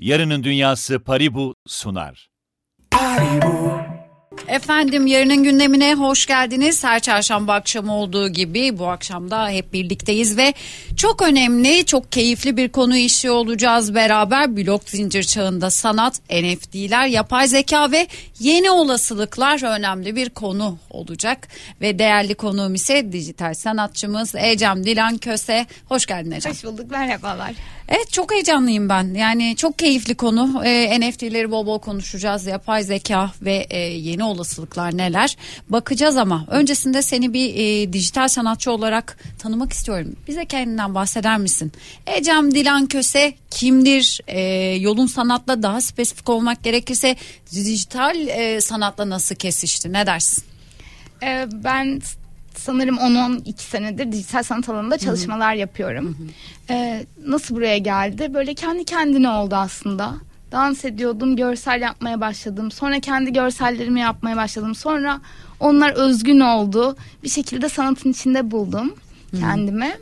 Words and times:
Yarının 0.00 0.44
Dünyası 0.44 1.00
Paribu 1.00 1.54
sunar. 1.66 2.30
Efendim 4.48 5.06
yarının 5.06 5.44
gündemine 5.44 5.94
hoş 5.94 6.26
geldiniz. 6.26 6.84
Her 6.84 7.00
çarşamba 7.00 7.54
akşamı 7.54 7.96
olduğu 7.96 8.28
gibi 8.28 8.78
bu 8.78 8.86
akşam 8.88 9.30
da 9.30 9.48
hep 9.48 9.72
birlikteyiz 9.72 10.36
ve 10.36 10.54
çok 10.96 11.22
önemli, 11.22 11.86
çok 11.86 12.12
keyifli 12.12 12.56
bir 12.56 12.68
konu 12.68 12.96
işliyor 12.96 13.34
olacağız 13.34 13.94
beraber. 13.94 14.56
Blok 14.56 14.88
zincir 14.88 15.22
çağında 15.22 15.70
sanat, 15.70 16.20
NFT'ler, 16.30 17.06
yapay 17.06 17.48
zeka 17.48 17.92
ve 17.92 18.06
yeni 18.40 18.70
olasılıklar 18.70 19.78
önemli 19.78 20.16
bir 20.16 20.30
konu 20.30 20.78
olacak. 20.90 21.48
Ve 21.80 21.98
değerli 21.98 22.34
konuğum 22.34 22.74
ise 22.74 23.12
dijital 23.12 23.54
sanatçımız 23.54 24.34
Ecem 24.34 24.84
Dilan 24.84 25.18
Köse. 25.18 25.66
Hoş 25.88 26.06
geldin 26.06 26.30
Ecem. 26.30 26.52
Hoş 26.52 26.64
bulduk 26.64 26.90
merhabalar. 26.90 27.52
Evet 27.90 28.12
çok 28.12 28.32
heyecanlıyım 28.32 28.88
ben. 28.88 29.14
Yani 29.14 29.56
çok 29.56 29.78
keyifli 29.78 30.14
konu. 30.14 30.62
E, 30.64 31.00
NFT'leri 31.00 31.50
bol 31.50 31.66
bol 31.66 31.78
konuşacağız. 31.78 32.46
Yapay 32.46 32.82
zeka 32.82 33.30
ve 33.42 33.66
e, 33.70 33.78
yeni 33.78 34.24
olasılıklar 34.30 34.96
neler? 34.96 35.36
Bakacağız 35.68 36.16
ama 36.16 36.44
öncesinde 36.50 37.02
seni 37.02 37.32
bir 37.32 37.54
e, 37.54 37.92
dijital 37.92 38.28
sanatçı 38.28 38.70
olarak 38.72 39.18
tanımak 39.38 39.72
istiyorum. 39.72 40.16
Bize 40.28 40.44
kendinden 40.44 40.94
bahseder 40.94 41.38
misin? 41.38 41.72
Ecem 42.06 42.54
Dilan 42.54 42.86
Köse 42.86 43.34
kimdir? 43.50 44.20
E, 44.26 44.40
yolun 44.80 45.06
sanatla 45.06 45.62
daha 45.62 45.80
spesifik 45.80 46.28
olmak 46.28 46.64
gerekirse 46.64 47.16
dijital 47.52 48.28
e, 48.28 48.60
sanatla 48.60 49.10
nasıl 49.10 49.34
kesişti? 49.34 49.92
Ne 49.92 50.06
dersin? 50.06 50.44
Ee, 51.22 51.48
ben 51.52 52.00
sanırım 52.56 52.96
10-12 52.96 53.54
senedir 53.56 54.12
dijital 54.12 54.42
sanat 54.42 54.68
alanında 54.68 54.98
çalışmalar 54.98 55.54
yapıyorum. 55.54 56.32
Ee, 56.70 57.06
nasıl 57.26 57.56
buraya 57.56 57.78
geldi? 57.78 58.34
Böyle 58.34 58.54
kendi 58.54 58.84
kendine 58.84 59.28
oldu 59.28 59.54
aslında. 59.54 60.14
Dans 60.52 60.84
ediyordum, 60.84 61.36
görsel 61.36 61.80
yapmaya 61.80 62.20
başladım. 62.20 62.70
Sonra 62.70 63.00
kendi 63.00 63.32
görsellerimi 63.32 64.00
yapmaya 64.00 64.36
başladım. 64.36 64.74
Sonra 64.74 65.20
onlar 65.60 65.90
özgün 65.90 66.40
oldu. 66.40 66.96
Bir 67.22 67.28
şekilde 67.28 67.68
sanatın 67.68 68.10
içinde 68.10 68.50
buldum 68.50 68.94
kendimi. 69.40 69.96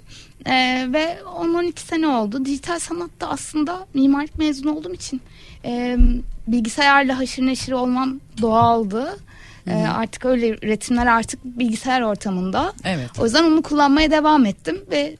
Ee, 0.46 0.86
ve 0.92 1.18
10-12 1.24 1.78
sene 1.80 2.06
oldu. 2.06 2.44
Dijital 2.44 2.78
sanatta 2.78 3.28
aslında 3.28 3.86
mimarlık 3.94 4.38
mezunu 4.38 4.76
olduğum 4.76 4.94
için 4.94 5.20
e, 5.64 5.96
bilgisayarla 6.46 7.18
haşır 7.18 7.46
neşir 7.46 7.72
olmam 7.72 8.20
doğaldı. 8.42 9.18
Ee, 9.66 9.74
artık 9.74 10.24
öyle 10.24 10.48
üretimler 10.48 11.06
artık 11.06 11.44
bilgisayar 11.44 12.00
ortamında. 12.00 12.72
Evet. 12.84 13.10
O 13.18 13.24
yüzden 13.24 13.44
onu 13.44 13.62
kullanmaya 13.62 14.10
devam 14.10 14.46
ettim 14.46 14.80
ve 14.90 15.16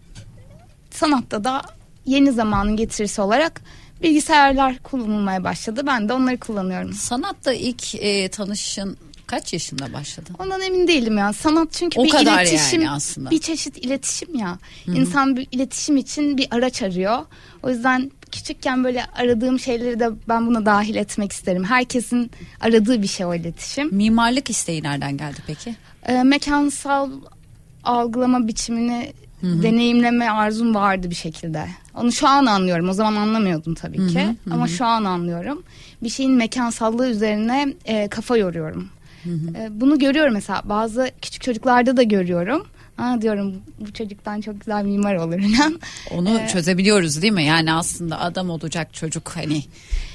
sanatta 0.91 1.45
da 1.45 1.63
yeni 2.07 2.33
zamanın 2.33 2.77
getirisi 2.77 3.21
olarak 3.21 3.61
bilgisayarlar 4.03 4.79
kullanılmaya 4.79 5.45
başladı. 5.45 5.83
Ben 5.87 6.09
de 6.09 6.13
onları 6.13 6.39
kullanıyorum. 6.41 6.93
Sanatta 6.93 7.53
ilk 7.53 7.95
e, 7.95 8.29
tanışın 8.29 8.97
kaç 9.27 9.53
yaşında 9.53 9.93
başladı? 9.93 10.31
Ondan 10.39 10.61
emin 10.61 10.89
değilim 10.89 11.19
ya. 11.19 11.33
Sanat 11.33 11.73
çünkü 11.73 12.01
O 12.01 12.05
bir 12.05 12.11
kadar 12.11 12.43
iletişim, 12.43 12.83
yani 12.83 12.91
aslında. 12.91 13.31
bir 13.31 13.39
çeşit 13.41 13.79
iletişim 13.79 14.35
ya. 14.35 14.59
İnsan 14.87 15.37
bir 15.37 15.49
iletişim 15.53 15.97
için 15.97 16.37
bir 16.39 16.47
araç 16.51 16.83
arıyor. 16.83 17.19
O 17.63 17.71
yüzden 17.71 18.11
küçükken 18.33 18.85
böyle 18.85 19.05
aradığım 19.07 19.59
şeyleri 19.61 20.01
de 20.01 20.09
ben 20.29 20.47
buna 20.47 20.67
dahil 20.67 20.95
etmek 20.95 21.33
isterim. 21.33 21.65
Herkesin 21.65 22.31
aradığı 22.61 23.03
bir 23.03 23.07
şey 23.07 23.27
o 23.27 23.35
iletişim. 23.35 23.95
Mimarlık 23.95 24.51
isteği 24.51 24.83
nereden 24.83 25.17
geldi 25.17 25.37
peki? 25.47 25.75
Ee, 26.07 26.23
mekansal 26.23 27.11
algılama 27.85 28.49
biçimini 28.49 29.13
deneyimleme 29.43 30.31
arzum 30.31 30.75
vardı 30.75 31.11
bir 31.11 31.15
şekilde. 31.15 31.67
Onu 31.95 32.13
şu 32.13 32.29
an 32.29 32.47
anlıyorum. 32.47 32.89
O 32.89 32.93
zaman 32.93 33.17
anlamıyordum 33.17 33.75
tabii 33.75 34.07
ki. 34.09 34.27
Ama 34.51 34.69
şu 34.69 34.85
an 34.85 35.05
anlıyorum. 35.05 35.63
Bir 36.03 36.09
şeyin 36.09 36.33
mekansallığı 36.33 37.09
üzerine 37.11 37.75
e, 37.85 38.09
kafa 38.09 38.37
yoruyorum. 38.37 38.89
E, 39.27 39.69
bunu 39.71 39.99
görüyorum 39.99 40.35
mesela 40.35 40.63
bazı 40.65 41.11
küçük 41.23 41.43
çocuklarda 41.43 41.97
da 41.97 42.03
görüyorum. 42.03 42.67
Aa 42.99 43.21
diyorum 43.23 43.55
bu 43.81 43.93
çocuktan 43.93 44.41
çok 44.41 44.61
güzel 44.61 44.85
mimar 44.85 45.15
olur 45.15 45.41
falan. 45.57 45.81
Onu 46.11 46.41
Ee, 46.41 46.49
çözebiliyoruz 46.49 47.23
değil 47.23 47.33
mi? 47.33 47.45
Yani 47.45 47.73
aslında 47.73 48.21
adam 48.21 48.51
olacak 48.51 48.95
çocuk 48.95 49.29
hani 49.37 49.63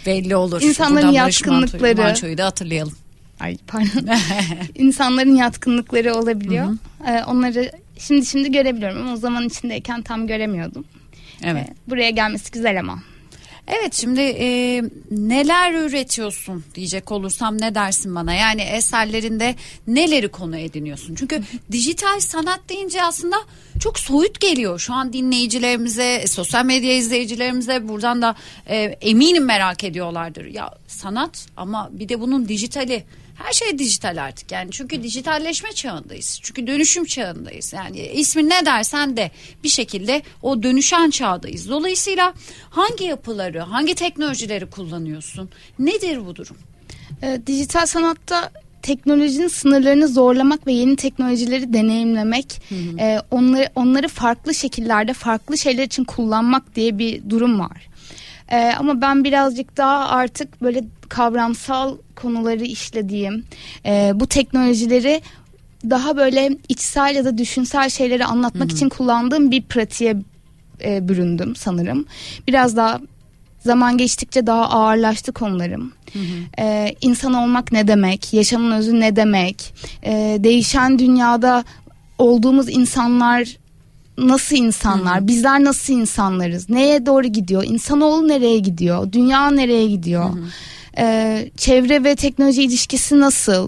belli 0.06 0.36
olur. 0.36 0.62
İnsanların 0.62 0.96
Buradan 1.08 1.12
yatkınlıkları. 1.12 1.98
Manço'yu 2.02 2.38
da 2.38 2.46
hatırlayalım. 2.46 2.94
Ay 3.40 3.58
pardon. 3.68 4.08
İnsanların 4.76 5.36
yatkınlıkları 5.36 6.16
olabiliyor. 6.16 6.68
E, 7.08 7.24
onları 7.24 7.72
şimdi 8.00 8.26
şimdi 8.26 8.52
görebiliyorum 8.52 9.02
ama 9.02 9.14
o 9.14 9.18
zaman 9.18 9.48
içindeyken 9.48 10.02
tam 10.02 10.28
göremiyordum. 10.28 10.86
Evet. 11.44 11.70
E, 11.70 11.76
buraya 11.88 12.10
gelmesi 12.10 12.52
güzel 12.52 12.80
ama. 12.80 13.00
Evet 13.68 13.94
şimdi 13.94 14.22
e, 14.22 14.82
neler 15.12 15.74
üretiyorsun 15.74 16.64
diyecek 16.76 17.12
olursam 17.12 17.62
ne 17.62 17.76
dersin 17.76 18.16
bana? 18.16 18.34
Yani 18.34 18.62
eserlerinde 18.62 19.56
neleri 19.88 20.28
konu 20.28 20.58
ediniyorsun? 20.58 21.16
Çünkü 21.16 21.42
dijital 21.72 22.20
sanat 22.20 22.60
deyince 22.70 23.04
aslında 23.04 23.36
çok 23.80 24.00
soyut 24.00 24.40
geliyor. 24.40 24.80
Şu 24.80 24.94
an 24.94 25.14
dinleyicilerimize, 25.14 26.28
sosyal 26.28 26.66
medya 26.66 26.98
izleyicilerimize 26.98 27.88
buradan 27.88 28.22
da 28.22 28.36
e, 28.68 28.78
eminim 28.82 29.46
merak 29.46 29.84
ediyorlardır. 29.84 30.46
Ya 30.46 30.72
sanat 30.88 31.48
ama 31.58 31.90
bir 31.92 32.10
de 32.10 32.22
bunun 32.22 32.48
dijitali. 32.48 33.04
Her 33.36 33.54
şey 33.54 33.80
dijital 33.80 34.24
artık 34.24 34.52
yani 34.52 34.72
çünkü 34.72 35.04
dijitalleşme 35.04 35.72
çağındayız. 35.72 36.40
Çünkü 36.44 36.68
dönüşüm 36.68 37.06
çağındayız. 37.06 37.74
Yani 37.74 38.00
ismi 38.00 38.50
ne 38.50 38.66
dersen 38.66 39.18
de 39.18 39.32
bir 39.64 39.70
şekilde 39.70 40.22
o 40.42 40.64
dönüşen 40.64 41.10
çağdayız. 41.10 41.70
Dolayısıyla 41.70 42.34
hangi 42.70 43.04
yapıları, 43.06 43.60
hangi 43.60 43.96
teknolojileri 43.96 44.66
kullanıyorsun? 44.66 45.50
Nedir 45.80 46.26
bu 46.26 46.36
durum? 46.36 46.58
E, 47.22 47.42
dijital 47.48 47.86
sanatta 47.86 48.52
teknolojinin 48.82 49.48
sınırlarını 49.48 50.08
zorlamak 50.08 50.68
ve 50.68 50.72
yeni 50.74 50.96
teknolojileri 50.96 51.74
deneyimlemek, 51.74 52.62
e, 53.00 53.20
onları 53.32 53.70
onları 53.76 54.08
farklı 54.08 54.54
şekillerde 54.54 55.14
farklı 55.14 55.58
şeyler 55.58 55.84
için 55.84 56.04
kullanmak 56.04 56.76
diye 56.76 56.98
bir 56.98 57.30
durum 57.30 57.60
var. 57.60 57.90
E, 58.52 58.74
ama 58.80 59.02
ben 59.02 59.24
birazcık 59.24 59.78
daha 59.78 60.10
artık 60.10 60.62
böyle 60.62 60.84
kavramsal 61.10 61.98
konuları 62.16 62.64
işlediğim, 62.64 63.46
e, 63.86 64.12
bu 64.16 64.28
teknolojileri 64.28 65.22
daha 65.90 66.18
böyle 66.18 66.58
içsel 66.70 67.16
ya 67.16 67.26
da 67.26 67.38
düşünsel 67.38 67.90
şeyleri 67.90 68.26
anlatmak 68.26 68.72
için 68.72 68.90
kullandığım 68.90 69.52
bir 69.52 69.62
pratiğe 69.62 70.16
e, 70.84 71.08
büründüm 71.10 71.56
sanırım. 71.56 72.06
Biraz 72.48 72.78
daha 72.78 73.00
zaman 73.60 73.98
geçtikçe 73.98 74.48
daha 74.48 74.70
ağırlaştı 74.70 75.32
konularım. 75.32 75.94
Ee, 76.60 76.96
insan 77.02 77.34
olmak 77.34 77.72
ne 77.72 77.88
demek? 77.88 78.34
Yaşamın 78.34 78.72
özü 78.72 79.00
ne 79.00 79.16
demek? 79.16 79.74
Ee, 80.06 80.38
değişen 80.40 81.00
dünyada 81.00 81.64
olduğumuz 82.18 82.70
insanlar 82.70 83.58
nasıl 84.18 84.56
insanlar? 84.56 85.28
Bizler 85.28 85.64
nasıl 85.64 85.94
insanlarız? 85.94 86.70
Neye 86.70 87.06
doğru 87.06 87.28
gidiyor? 87.28 87.64
İnsanoğlu 87.64 88.28
nereye 88.28 88.60
gidiyor? 88.60 89.12
Dünya 89.12 89.52
nereye 89.52 89.88
gidiyor? 89.88 90.30
Ee, 90.98 91.50
çevre 91.58 92.04
ve 92.04 92.16
teknoloji 92.16 92.64
ilişkisi 92.64 93.20
nasıl? 93.20 93.68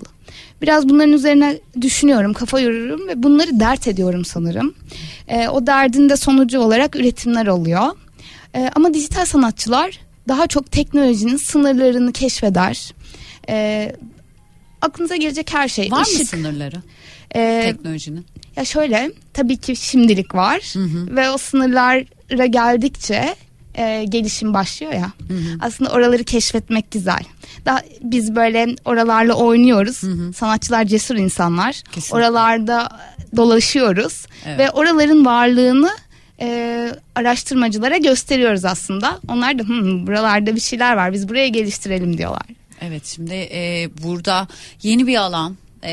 Biraz 0.62 0.90
bunların 0.90 1.14
üzerine 1.14 1.58
düşünüyorum, 1.82 2.34
kafa 2.34 2.60
yoruyorum 2.60 3.08
ve 3.08 3.24
bunları 3.24 3.60
dert 3.60 3.88
ediyorum 3.88 4.26
sanırım. 4.26 4.74
Ee, 5.28 5.48
o 5.48 5.68
derdin 5.68 6.10
de 6.10 6.16
sonucu 6.18 6.60
olarak 6.60 6.96
üretimler 6.96 7.48
oluyor. 7.48 7.88
Ee, 8.56 8.72
ama 8.76 8.94
dijital 8.94 9.26
sanatçılar 9.26 10.00
daha 10.28 10.48
çok 10.48 10.72
teknolojinin 10.72 11.38
sınırlarını 11.38 12.12
keşfeder. 12.12 12.94
Ee, 13.50 13.96
aklınıza 14.82 15.16
gelecek 15.16 15.54
her 15.54 15.68
şey. 15.68 15.92
Var 15.92 16.00
mı 16.00 16.06
Işık, 16.14 16.28
sınırları 16.28 16.76
e, 17.36 17.62
teknolojinin? 17.66 18.26
Ya 18.56 18.66
şöyle 18.66 19.12
tabii 19.34 19.58
ki 19.58 19.76
şimdilik 19.76 20.36
var 20.36 20.74
ve 21.16 21.30
o 21.30 21.38
sınırlara 21.38 22.46
geldikçe 22.50 23.36
e, 23.78 24.06
gelişim 24.10 24.54
başlıyor 24.54 24.94
ya. 24.94 25.12
Aslında 25.62 25.92
oraları 25.92 26.24
keşfetmek 26.24 26.92
güzel. 26.92 27.20
Daha 27.66 27.82
biz 28.02 28.36
böyle 28.36 28.76
oralarla 28.86 29.34
oynuyoruz. 29.34 30.02
Sanatçılar 30.38 30.86
cesur 30.86 31.16
insanlar. 31.16 31.82
Kesinlikle. 31.92 32.16
Oralarda 32.18 32.90
dolaşıyoruz 33.36 34.26
Evet. 34.46 34.60
ve 34.60 34.72
oraların 34.72 35.26
varlığını 35.26 35.90
e, 36.42 36.90
araştırmacılara 37.16 37.98
gösteriyoruz 37.98 38.66
aslında. 38.66 39.20
Onlar 39.28 39.60
da 39.60 39.64
"Hmm, 39.64 40.08
buralarda 40.08 40.56
bir 40.56 40.60
şeyler 40.62 40.96
var. 40.96 41.14
Biz 41.14 41.30
buraya 41.30 41.48
geliştirelim 41.48 42.18
diyorlar. 42.18 42.46
Evet 42.82 43.06
şimdi 43.06 43.34
e, 43.34 43.90
burada 44.04 44.48
yeni 44.84 45.08
bir 45.08 45.16
alan, 45.18 45.56
e, 45.86 45.92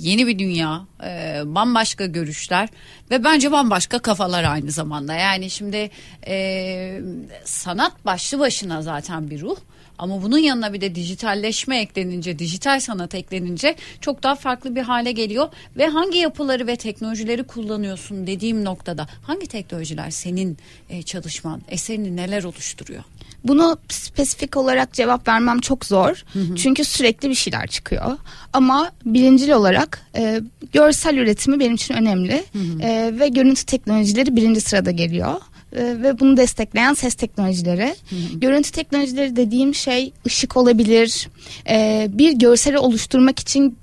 yeni 0.00 0.26
bir 0.26 0.38
dünya, 0.38 0.86
e, 1.04 1.40
bambaşka 1.44 2.06
görüşler 2.06 2.68
ve 3.10 3.24
bence 3.24 3.52
bambaşka 3.52 3.98
kafalar 3.98 4.44
aynı 4.44 4.70
zamanda. 4.70 5.14
Yani 5.14 5.50
şimdi 5.50 5.90
e, 6.26 7.00
sanat 7.44 8.04
başlı 8.04 8.38
başına 8.38 8.82
zaten 8.82 9.30
bir 9.30 9.40
ruh 9.40 9.56
Ama 10.00 10.22
bunun 10.22 10.38
yanına 10.38 10.72
bir 10.72 10.80
de 10.80 10.94
dijitalleşme 10.94 11.80
eklenince, 11.80 12.38
dijital 12.38 12.80
sanat 12.80 13.14
eklenince 13.14 13.76
çok 14.00 14.22
daha 14.22 14.34
farklı 14.34 14.76
bir 14.76 14.82
hale 14.82 15.12
geliyor 15.12 15.48
ve 15.76 15.86
hangi 15.86 16.18
yapıları 16.18 16.66
ve 16.66 16.76
teknolojileri 16.76 17.42
kullanıyorsun 17.42 18.26
dediğim 18.26 18.64
noktada 18.64 19.08
hangi 19.22 19.46
teknolojiler 19.46 20.10
senin 20.10 20.58
e, 20.90 21.02
çalışman, 21.02 21.62
eserini 21.68 22.16
neler 22.16 22.44
oluşturuyor? 22.44 23.04
Bunu 23.44 23.78
spesifik 23.88 24.56
olarak 24.56 24.92
cevap 24.92 25.28
vermem 25.28 25.60
çok 25.60 25.86
zor. 25.86 26.24
Hı 26.32 26.38
hı. 26.38 26.56
Çünkü 26.56 26.84
sürekli 26.84 27.28
bir 27.28 27.34
şeyler 27.34 27.66
çıkıyor. 27.66 28.18
Ama 28.52 28.92
birincil 29.04 29.50
olarak 29.50 30.06
e, 30.16 30.40
görsel 30.72 31.16
üretimi 31.16 31.60
benim 31.60 31.74
için 31.74 31.94
önemli. 31.94 32.44
Hı 32.52 32.58
hı. 32.58 32.82
E, 32.82 33.18
ve 33.20 33.28
görüntü 33.28 33.64
teknolojileri 33.64 34.36
birinci 34.36 34.60
sırada 34.60 34.90
geliyor. 34.90 35.40
E, 35.72 36.02
ve 36.02 36.20
bunu 36.20 36.36
destekleyen 36.36 36.94
ses 36.94 37.14
teknolojileri. 37.14 37.94
Hı 38.10 38.16
hı. 38.16 38.38
Görüntü 38.40 38.70
teknolojileri 38.70 39.36
dediğim 39.36 39.74
şey 39.74 40.12
ışık 40.26 40.56
olabilir. 40.56 41.28
E, 41.68 42.06
bir 42.12 42.32
görseli 42.32 42.78
oluşturmak 42.78 43.38
için 43.38 43.78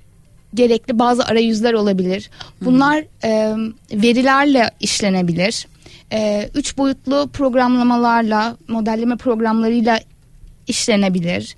gerekli 0.53 0.99
bazı 0.99 1.25
arayüzler 1.25 1.73
olabilir. 1.73 2.29
Bunlar 2.61 3.03
e, 3.23 3.55
verilerle 3.93 4.71
işlenebilir 4.79 5.67
e, 6.11 6.49
üç 6.55 6.77
boyutlu 6.77 7.29
programlamalarla, 7.33 8.57
modelleme 8.67 9.15
programlarıyla 9.15 9.99
işlenebilir. 10.67 11.55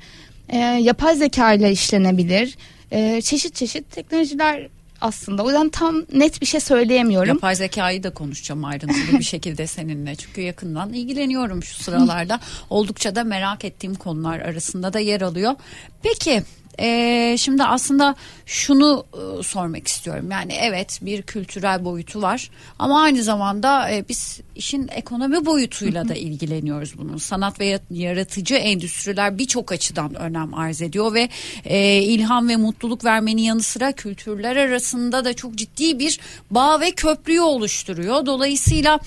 E, 0.49 0.57
yapay 0.57 1.15
zeka 1.15 1.53
ile 1.53 1.71
işlenebilir. 1.71 2.57
E, 2.91 3.21
çeşit 3.21 3.55
çeşit 3.55 3.91
teknolojiler 3.91 4.67
aslında. 5.01 5.43
O 5.43 5.49
yüzden 5.49 5.69
tam 5.69 5.95
net 6.13 6.41
bir 6.41 6.45
şey 6.45 6.59
söyleyemiyorum. 6.59 7.29
Yapay 7.29 7.55
zekayı 7.55 8.03
da 8.03 8.09
konuşacağım 8.09 8.65
ayrıntılı 8.65 9.19
bir 9.19 9.23
şekilde 9.23 9.67
seninle. 9.67 10.15
Çünkü 10.15 10.41
yakından 10.41 10.93
ilgileniyorum 10.93 11.63
şu 11.63 11.83
sıralarda. 11.83 12.39
Oldukça 12.69 13.15
da 13.15 13.23
merak 13.23 13.65
ettiğim 13.65 13.95
konular 13.95 14.39
arasında 14.39 14.93
da 14.93 14.99
yer 14.99 15.21
alıyor. 15.21 15.55
Peki 16.03 16.43
ee, 16.81 17.35
şimdi 17.39 17.63
aslında 17.63 18.15
şunu 18.45 19.05
e, 19.13 19.43
sormak 19.43 19.87
istiyorum. 19.87 20.31
Yani 20.31 20.53
evet 20.61 20.99
bir 21.01 21.21
kültürel 21.21 21.85
boyutu 21.85 22.21
var 22.21 22.49
ama 22.79 23.01
aynı 23.01 23.23
zamanda 23.23 23.91
e, 23.91 24.05
biz 24.09 24.41
işin 24.59 24.87
ekonomi 24.87 25.45
boyutuyla 25.45 26.07
da 26.07 26.13
ilgileniyoruz 26.13 26.97
bunun. 26.97 27.17
Sanat 27.17 27.59
ve 27.59 27.79
yaratıcı 27.91 28.55
endüstriler 28.55 29.37
birçok 29.37 29.71
açıdan 29.71 30.15
önem 30.15 30.53
arz 30.53 30.81
ediyor 30.81 31.13
ve 31.13 31.29
e, 31.65 31.97
ilham 31.97 32.49
ve 32.49 32.55
mutluluk 32.55 33.05
vermenin 33.05 33.41
yanı 33.41 33.63
sıra 33.63 33.91
kültürler 33.91 34.55
arasında 34.55 35.25
da 35.25 35.33
çok 35.33 35.55
ciddi 35.55 35.99
bir 35.99 36.19
bağ 36.51 36.79
ve 36.79 36.91
köprüyü 36.91 37.41
oluşturuyor. 37.41 38.25
Dolayısıyla 38.25 38.99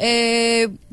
e, 0.00 0.08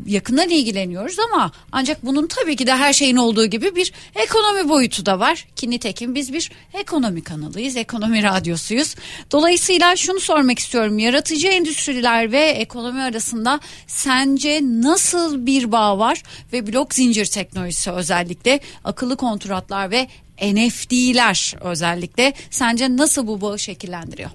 yakından 0.06 0.50
ilgileniyoruz 0.50 1.20
ama 1.20 1.52
ancak 1.72 2.06
bunun 2.06 2.28
tabii 2.28 2.56
ki 2.56 2.68
de 2.68 2.76
her 2.76 2.94
şeyin 2.94 3.16
olduğu 3.16 3.46
gibi 3.46 3.76
bir 3.76 3.94
ekonomi 4.16 4.70
boyutu 4.70 5.06
da 5.06 5.20
var. 5.20 5.48
Ki 5.56 5.70
biz 6.16 6.34
bir 6.34 6.52
ekonomi 6.74 7.24
kanalıyız, 7.24 7.78
ekonomi 7.78 8.24
radyosuyuz. 8.24 8.96
Dolayısıyla 9.32 9.96
şunu 9.96 10.20
sormak 10.20 10.60
istiyorum. 10.60 11.00
Yaratıcı 11.00 11.48
endüstriler 11.48 12.32
ve 12.32 12.42
ekonomi 12.42 13.02
arasında 13.02 13.60
sence 14.04 14.62
nasıl 14.64 15.46
bir 15.46 15.72
bağ 15.72 16.00
var 16.00 16.24
ve 16.54 16.68
blok 16.68 16.94
zincir 16.94 17.26
teknolojisi 17.26 17.92
özellikle 17.92 18.60
akıllı 18.84 19.18
kontratlar 19.18 19.92
ve 19.92 20.08
NFT'ler 20.42 21.56
özellikle 21.62 22.34
sence 22.50 22.98
nasıl 22.98 23.28
bu 23.28 23.42
bağı 23.42 23.60
şekillendiriyor? 23.60 24.30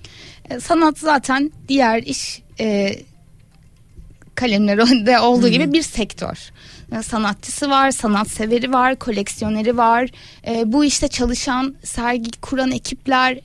E, 0.51 0.61
sanat 0.61 0.99
zaten 0.99 1.53
diğer 1.69 2.03
iş 2.03 2.43
e, 2.61 2.99
kalemlerinde 4.35 5.19
olduğu 5.19 5.47
hmm. 5.47 5.53
gibi 5.53 5.73
bir 5.73 5.83
sektör 5.83 6.53
sanatçısı 7.03 7.71
var, 7.71 7.91
sanat 7.91 8.29
severi 8.29 8.73
var, 8.73 8.97
koleksiyoneri 8.97 9.77
var. 9.77 10.11
E, 10.47 10.73
bu 10.73 10.85
işte 10.85 11.09
çalışan, 11.09 11.75
sergi 11.85 12.31
kuran 12.41 12.71
ekipler 12.71 13.39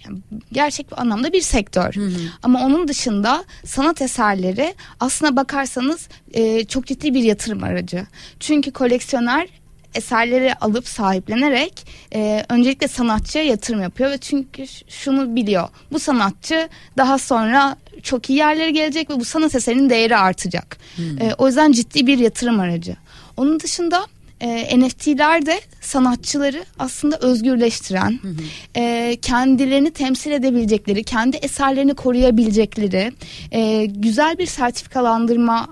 gerçek 0.51 0.91
bir 0.91 1.01
anlamda 1.01 1.33
bir 1.33 1.41
sektör. 1.41 1.95
Hı 1.95 2.05
hı. 2.05 2.19
Ama 2.43 2.65
onun 2.65 2.87
dışında 2.87 3.43
sanat 3.65 4.01
eserleri 4.01 4.75
aslına 4.99 5.35
bakarsanız 5.35 6.09
e, 6.33 6.63
çok 6.63 6.87
ciddi 6.87 7.13
bir 7.13 7.23
yatırım 7.23 7.63
aracı. 7.63 8.07
Çünkü 8.39 8.71
koleksiyoner 8.71 9.47
eserleri 9.95 10.53
alıp 10.53 10.87
sahiplenerek 10.87 11.87
e, 12.15 12.45
öncelikle 12.49 12.87
sanatçıya 12.87 13.43
yatırım 13.43 13.81
yapıyor 13.81 14.11
ve 14.11 14.17
çünkü 14.17 14.65
şunu 14.87 15.35
biliyor 15.35 15.69
bu 15.91 15.99
sanatçı 15.99 16.69
daha 16.97 17.17
sonra 17.17 17.75
çok 18.03 18.29
iyi 18.29 18.37
yerlere 18.37 18.71
gelecek 18.71 19.09
ve 19.09 19.19
bu 19.19 19.25
sanat 19.25 19.55
eserinin 19.55 19.89
değeri 19.89 20.17
artacak. 20.17 20.77
Hmm. 20.95 21.21
E, 21.21 21.33
o 21.37 21.47
yüzden 21.47 21.71
ciddi 21.71 22.07
bir 22.07 22.17
yatırım 22.17 22.59
aracı. 22.59 22.95
Onun 23.41 23.59
dışında 23.59 24.05
e, 24.41 24.79
NFT'ler 24.79 25.45
de 25.45 25.61
sanatçıları 25.81 26.65
aslında 26.79 27.17
özgürleştiren, 27.17 28.19
hı 28.21 28.27
hı. 28.27 28.35
E, 28.75 29.17
kendilerini 29.21 29.91
temsil 29.91 30.31
edebilecekleri, 30.31 31.03
kendi 31.03 31.37
eserlerini 31.37 31.93
koruyabilecekleri 31.93 33.11
e, 33.51 33.85
güzel 33.85 34.37
bir 34.37 34.45
sertifikalandırma 34.45 35.67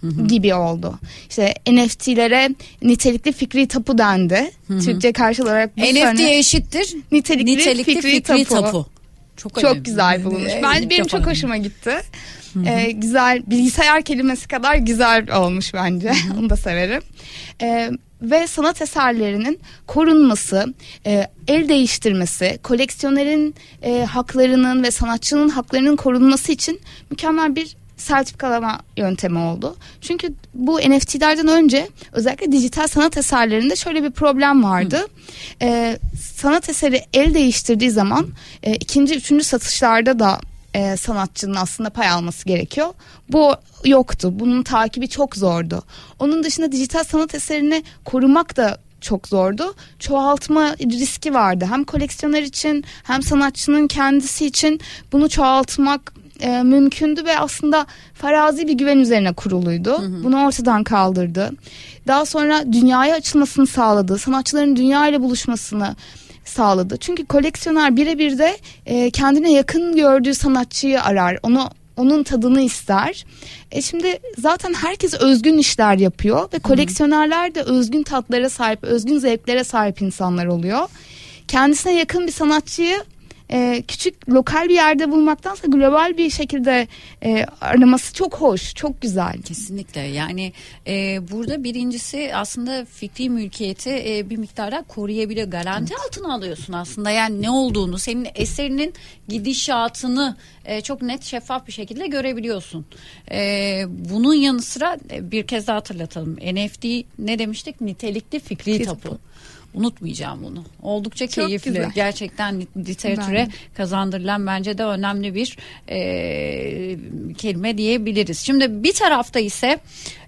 Hı 0.00 0.06
hı. 0.06 0.26
gibi 0.26 0.54
oldu. 0.54 0.98
İşte 1.30 1.54
NFT'lere 1.70 2.54
nitelikli 2.82 3.32
fikri 3.32 3.68
tapu 3.68 3.98
dendi. 3.98 4.50
Hı 4.68 4.74
hı. 4.74 4.80
Türkçe 4.80 5.12
karşılığı 5.12 5.48
olarak 5.48 5.76
bu 5.76 5.82
NFT 5.82 6.20
eşittir 6.20 6.96
nitelikli, 7.12 7.56
nitelikli 7.56 7.84
fikri, 7.84 8.10
fikri 8.10 8.44
tapu. 8.44 8.64
tapu. 8.64 8.86
Çok, 9.38 9.60
çok 9.60 9.84
güzel 9.84 10.24
bulunmuş. 10.24 10.52
Ben 10.62 10.90
benim 10.90 11.06
çok 11.06 11.26
hoşuma 11.26 11.56
gitti. 11.56 11.96
Ee, 12.66 12.90
güzel 12.90 13.42
bilgisayar 13.46 14.02
kelimesi 14.02 14.48
kadar 14.48 14.74
güzel 14.74 15.36
olmuş 15.36 15.74
bence. 15.74 16.12
Onu 16.38 16.50
da 16.50 16.56
severim. 16.56 17.02
Ee, 17.62 17.90
ve 18.22 18.46
sanat 18.46 18.82
eserlerinin 18.82 19.60
korunması, 19.86 20.74
e, 21.06 21.26
el 21.48 21.68
değiştirmesi, 21.68 22.58
koleksiyonerin 22.62 23.54
e, 23.82 24.04
haklarının 24.04 24.82
ve 24.82 24.90
sanatçının 24.90 25.48
haklarının 25.48 25.96
korunması 25.96 26.52
için 26.52 26.80
mükemmel 27.10 27.56
bir 27.56 27.76
sertifikalama 27.98 28.80
yöntemi 28.96 29.38
oldu. 29.38 29.76
Çünkü 30.00 30.34
bu 30.54 30.78
NFT'lerden 30.78 31.48
önce 31.48 31.88
özellikle 32.12 32.52
dijital 32.52 32.86
sanat 32.86 33.16
eserlerinde 33.16 33.76
şöyle 33.76 34.02
bir 34.02 34.10
problem 34.10 34.64
vardı. 34.64 35.06
Ee, 35.62 35.98
sanat 36.20 36.68
eseri 36.68 37.02
el 37.12 37.34
değiştirdiği 37.34 37.90
zaman 37.90 38.28
e, 38.62 38.74
ikinci, 38.74 39.14
üçüncü 39.14 39.44
satışlarda 39.44 40.18
da 40.18 40.40
e, 40.74 40.96
sanatçının 40.96 41.54
aslında 41.54 41.90
pay 41.90 42.08
alması 42.08 42.44
gerekiyor. 42.44 42.94
Bu 43.28 43.54
yoktu. 43.84 44.32
Bunun 44.32 44.62
takibi 44.62 45.08
çok 45.08 45.36
zordu. 45.36 45.82
Onun 46.18 46.44
dışında 46.44 46.72
dijital 46.72 47.04
sanat 47.04 47.34
eserini 47.34 47.82
korumak 48.04 48.56
da 48.56 48.78
çok 49.00 49.28
zordu. 49.28 49.74
Çoğaltma 49.98 50.76
riski 50.76 51.34
vardı. 51.34 51.66
Hem 51.70 51.84
koleksiyoner 51.84 52.42
için 52.42 52.84
hem 53.02 53.22
sanatçının 53.22 53.88
kendisi 53.88 54.46
için 54.46 54.80
bunu 55.12 55.28
çoğaltmak 55.28 56.12
e, 56.40 56.62
mümkündü 56.62 57.24
ve 57.24 57.38
aslında 57.38 57.86
farazi 58.14 58.68
bir 58.68 58.72
güven 58.72 58.98
üzerine 58.98 59.32
kuruluydu. 59.32 59.98
Hı 59.98 60.06
hı. 60.06 60.24
Bunu 60.24 60.46
ortadan 60.46 60.84
kaldırdı. 60.84 61.50
Daha 62.06 62.26
sonra 62.26 62.72
dünyaya 62.72 63.14
açılmasını 63.14 63.66
sağladı. 63.66 64.18
Sanatçıların 64.18 64.76
dünya 64.76 65.08
ile 65.08 65.22
buluşmasını 65.22 65.96
sağladı. 66.44 66.96
Çünkü 67.00 67.26
koleksiyoner 67.26 67.96
birebir 67.96 68.38
de 68.38 68.56
e, 68.86 69.10
kendine 69.10 69.52
yakın 69.52 69.96
gördüğü 69.96 70.34
sanatçıyı 70.34 71.02
arar. 71.02 71.38
Onu 71.42 71.70
onun 71.96 72.22
tadını 72.22 72.60
ister. 72.60 73.24
E 73.72 73.82
şimdi 73.82 74.18
zaten 74.38 74.74
herkes 74.74 75.14
özgün 75.14 75.58
işler 75.58 75.98
yapıyor 75.98 76.48
ve 76.52 76.58
koleksiyonerler 76.58 77.54
de 77.54 77.62
özgün 77.62 78.02
tatlara 78.02 78.50
sahip, 78.50 78.84
özgün 78.84 79.18
zevklere 79.18 79.64
sahip 79.64 80.02
insanlar 80.02 80.46
oluyor. 80.46 80.88
Kendisine 81.48 81.94
yakın 81.94 82.26
bir 82.26 82.32
sanatçıyı 82.32 83.04
e, 83.52 83.82
küçük 83.88 84.28
lokal 84.28 84.68
bir 84.68 84.74
yerde 84.74 85.10
bulmaktansa 85.10 85.66
global 85.66 86.16
bir 86.16 86.30
şekilde 86.30 86.88
e, 87.24 87.46
araması 87.60 88.14
çok 88.14 88.34
hoş, 88.34 88.74
çok 88.74 89.02
güzel. 89.02 89.42
Kesinlikle 89.42 90.00
yani 90.00 90.52
e, 90.86 91.20
burada 91.30 91.64
birincisi 91.64 92.30
aslında 92.34 92.84
fikri 92.84 93.30
mülkiyeti 93.30 93.90
e, 93.90 94.30
bir 94.30 94.36
miktarda 94.36 94.84
koruyabiliyor. 94.88 95.48
Garanti 95.48 95.94
evet. 95.94 96.06
altına 96.06 96.34
alıyorsun 96.34 96.72
aslında 96.72 97.10
yani 97.10 97.42
ne 97.42 97.50
olduğunu, 97.50 97.98
senin 97.98 98.28
eserinin 98.34 98.94
gidişatını 99.28 100.36
e, 100.64 100.80
çok 100.80 101.02
net 101.02 101.24
şeffaf 101.24 101.66
bir 101.66 101.72
şekilde 101.72 102.06
görebiliyorsun. 102.06 102.86
E, 103.30 103.84
bunun 103.88 104.34
yanı 104.34 104.62
sıra 104.62 104.98
e, 105.10 105.30
bir 105.30 105.46
kez 105.46 105.66
daha 105.66 105.76
hatırlatalım. 105.76 106.36
NFT 106.36 106.84
ne 107.18 107.38
demiştik? 107.38 107.80
Nitelikli 107.80 108.40
fikri 108.40 108.84
tapu 108.84 109.18
unutmayacağım 109.74 110.42
bunu. 110.42 110.64
Oldukça 110.82 111.26
Çok 111.26 111.46
keyifli. 111.46 111.70
Güzel. 111.70 111.90
Gerçekten 111.94 112.66
literatüre 112.76 113.38
ben... 113.38 113.52
kazandırılan 113.76 114.46
bence 114.46 114.78
de 114.78 114.84
önemli 114.84 115.34
bir 115.34 115.56
e, 115.88 115.94
kelime 117.34 117.78
diyebiliriz. 117.78 118.38
Şimdi 118.38 118.82
bir 118.82 118.92
tarafta 118.92 119.40
ise 119.40 119.80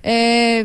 e, 0.05 0.65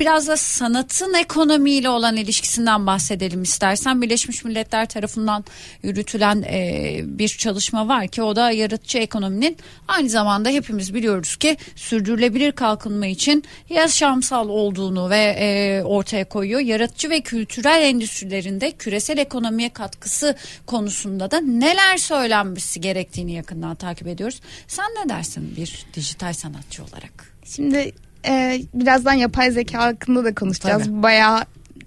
biraz 0.00 0.28
da 0.28 0.36
sanatın 0.36 1.14
ekonomiyle 1.14 1.88
olan 1.88 2.16
ilişkisinden 2.16 2.86
bahsedelim 2.86 3.42
istersen. 3.42 4.02
Birleşmiş 4.02 4.44
Milletler 4.44 4.88
tarafından 4.88 5.44
yürütülen 5.82 6.42
e, 6.42 7.00
bir 7.04 7.28
çalışma 7.28 7.88
var 7.88 8.08
ki 8.08 8.22
o 8.22 8.36
da 8.36 8.50
yaratıcı 8.50 8.98
ekonominin 8.98 9.56
aynı 9.88 10.08
zamanda 10.08 10.48
hepimiz 10.48 10.94
biliyoruz 10.94 11.36
ki 11.36 11.56
sürdürülebilir 11.76 12.52
kalkınma 12.52 13.06
için 13.06 13.44
yaşamsal 13.68 14.48
olduğunu 14.48 15.10
ve 15.10 15.36
e, 15.38 15.82
ortaya 15.82 16.24
koyuyor. 16.24 16.60
Yaratıcı 16.60 17.10
ve 17.10 17.20
kültürel 17.20 17.82
endüstri 17.82 18.07
endüstrilerinde 18.08 18.70
küresel 18.70 19.18
ekonomiye 19.18 19.68
katkısı 19.68 20.36
konusunda 20.66 21.30
da 21.30 21.40
neler 21.40 21.96
söylenmesi 21.96 22.80
gerektiğini 22.80 23.32
yakından 23.32 23.74
takip 23.74 24.06
ediyoruz. 24.06 24.40
Sen 24.66 24.84
ne 24.84 25.08
dersin 25.08 25.56
bir 25.56 25.86
dijital 25.94 26.32
sanatçı 26.32 26.82
olarak? 26.82 27.32
Şimdi 27.44 27.92
e, 28.26 28.62
birazdan 28.74 29.12
yapay 29.12 29.50
zeka 29.50 29.82
hakkında 29.82 30.24
da 30.24 30.34
konuşacağız. 30.34 30.84
Tabii. 30.84 31.02
Bayağı 31.02 31.44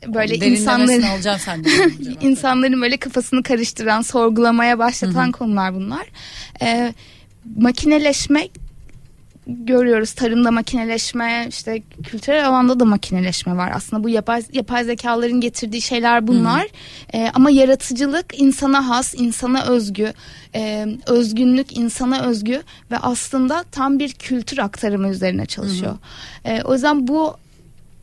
böyle 0.07 0.35
insanların 0.35 1.03
insanların 2.21 2.81
böyle 2.81 2.97
kafasını 2.97 3.43
karıştıran, 3.43 4.01
sorgulamaya 4.01 4.79
başlatan 4.79 5.31
konular 5.31 5.75
bunlar. 5.75 6.07
Ee, 6.61 6.93
makineleşme 7.57 8.47
görüyoruz. 9.47 10.11
Tarımda 10.11 10.51
makineleşme, 10.51 11.45
işte 11.49 11.83
kültürel 12.03 12.47
alanda 12.47 12.79
da 12.79 12.85
makineleşme 12.85 13.57
var. 13.57 13.71
Aslında 13.75 14.03
bu 14.03 14.09
yapay 14.09 14.43
yapay 14.53 14.83
zekaların 14.83 15.41
getirdiği 15.41 15.81
şeyler 15.81 16.27
bunlar. 16.27 16.67
Ee, 17.13 17.31
ama 17.33 17.49
yaratıcılık 17.49 18.41
insana 18.41 18.89
has, 18.89 19.13
insana 19.17 19.65
özgü, 19.65 20.13
e, 20.55 20.87
özgünlük 21.07 21.77
insana 21.77 22.21
özgü 22.21 22.61
ve 22.91 22.97
aslında 22.97 23.63
tam 23.71 23.99
bir 23.99 24.13
kültür 24.13 24.57
aktarımı 24.57 25.09
üzerine 25.09 25.45
çalışıyor. 25.45 25.97
Ee, 26.45 26.61
o 26.61 26.73
yüzden 26.73 27.07
bu 27.07 27.35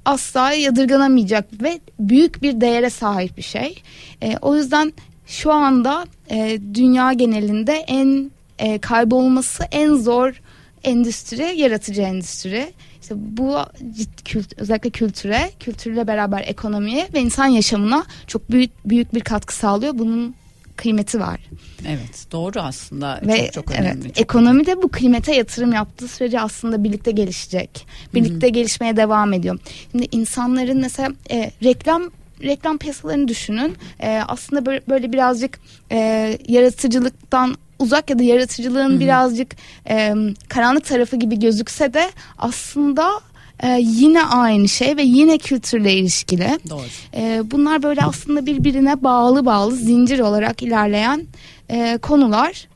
asla 0.04 0.52
yadırganamayacak 0.52 1.62
ve 1.62 1.80
büyük 1.98 2.42
bir 2.42 2.60
değere 2.60 2.90
sahip 2.90 3.36
bir 3.36 3.42
şey. 3.42 3.82
E, 4.22 4.36
o 4.42 4.56
yüzden 4.56 4.92
şu 5.26 5.52
anda 5.52 6.04
e, 6.30 6.58
dünya 6.74 7.12
genelinde 7.12 7.72
en 7.72 8.30
e, 8.58 8.78
kaybolması 8.78 9.64
en 9.72 9.94
zor 9.94 10.40
endüstri 10.84 11.60
yaratıcı 11.60 12.02
endüstri. 12.02 12.72
İşte 13.02 13.14
bu 13.18 13.52
cid- 13.82 14.24
kült, 14.24 14.52
özellikle 14.56 14.90
kültüre, 14.90 15.50
kültürle 15.60 16.06
beraber 16.06 16.44
ekonomiye 16.46 17.08
ve 17.14 17.20
insan 17.20 17.46
yaşamına 17.46 18.06
çok 18.26 18.50
büyük 18.50 18.70
büyük 18.88 19.14
bir 19.14 19.20
katkı 19.20 19.54
sağlıyor. 19.54 19.98
Bunun 19.98 20.34
kıymeti 20.76 21.20
var. 21.20 21.40
Evet 21.88 22.26
doğru 22.32 22.60
aslında 22.60 23.20
Ve 23.26 23.44
çok 23.44 23.52
çok 23.52 23.70
önemli. 23.70 23.88
evet, 24.04 24.14
çok 24.14 24.20
ekonomi 24.20 24.66
de 24.66 24.82
bu 24.82 24.88
kıymete 24.88 25.34
yatırım 25.36 25.72
yaptığı 25.72 26.08
sürece 26.08 26.40
aslında 26.40 26.84
birlikte 26.84 27.10
gelişecek. 27.10 27.86
Birlikte 28.14 28.48
gelişmeye 28.48 28.96
devam 28.96 29.32
ediyor. 29.32 29.58
Şimdi 29.92 30.08
insanların 30.12 30.80
mesela 30.80 31.10
e, 31.30 31.50
reklam 31.64 32.10
reklam 32.42 32.78
piyasalarını 32.78 33.28
düşünün. 33.28 33.76
E, 34.00 34.22
aslında 34.28 34.66
böyle, 34.66 34.80
böyle 34.88 35.12
birazcık 35.12 35.60
e, 35.92 36.38
yaratıcılıktan 36.48 37.56
uzak 37.78 38.10
ya 38.10 38.18
da 38.18 38.22
yaratıcılığın 38.22 39.00
birazcık 39.00 39.56
e, 39.88 40.14
karanlık 40.48 40.84
tarafı 40.84 41.16
gibi 41.16 41.38
gözükse 41.38 41.94
de 41.94 42.10
aslında 42.38 43.10
e, 43.62 43.78
yine 43.80 44.24
aynı 44.24 44.68
şey 44.68 44.96
ve 44.96 45.02
yine 45.02 45.38
kültürle 45.38 45.92
ilişkili. 45.92 46.58
Doğru. 46.70 46.82
E, 47.14 47.42
bunlar 47.44 47.82
böyle 47.82 48.00
aslında 48.00 48.46
birbirine 48.46 49.02
bağlı 49.02 49.46
bağlı 49.46 49.76
zincir 49.76 50.18
olarak 50.18 50.62
ilerleyen 50.62 51.26
e, 51.70 51.98
konular. 52.02 52.68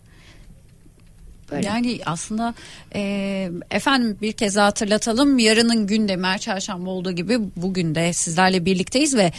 Böyle. 1.52 1.66
Yani 1.66 1.98
aslında 2.06 2.54
e, 2.94 3.50
efendim 3.70 4.18
bir 4.22 4.32
kez 4.32 4.56
hatırlatalım 4.56 5.38
yarının 5.38 5.86
gündemi 5.86 6.26
her 6.26 6.38
çarşamba 6.38 6.90
olduğu 6.90 7.12
gibi 7.12 7.38
bugün 7.56 7.94
de 7.94 8.12
sizlerle 8.12 8.64
birlikteyiz 8.64 9.16
ve 9.16 9.32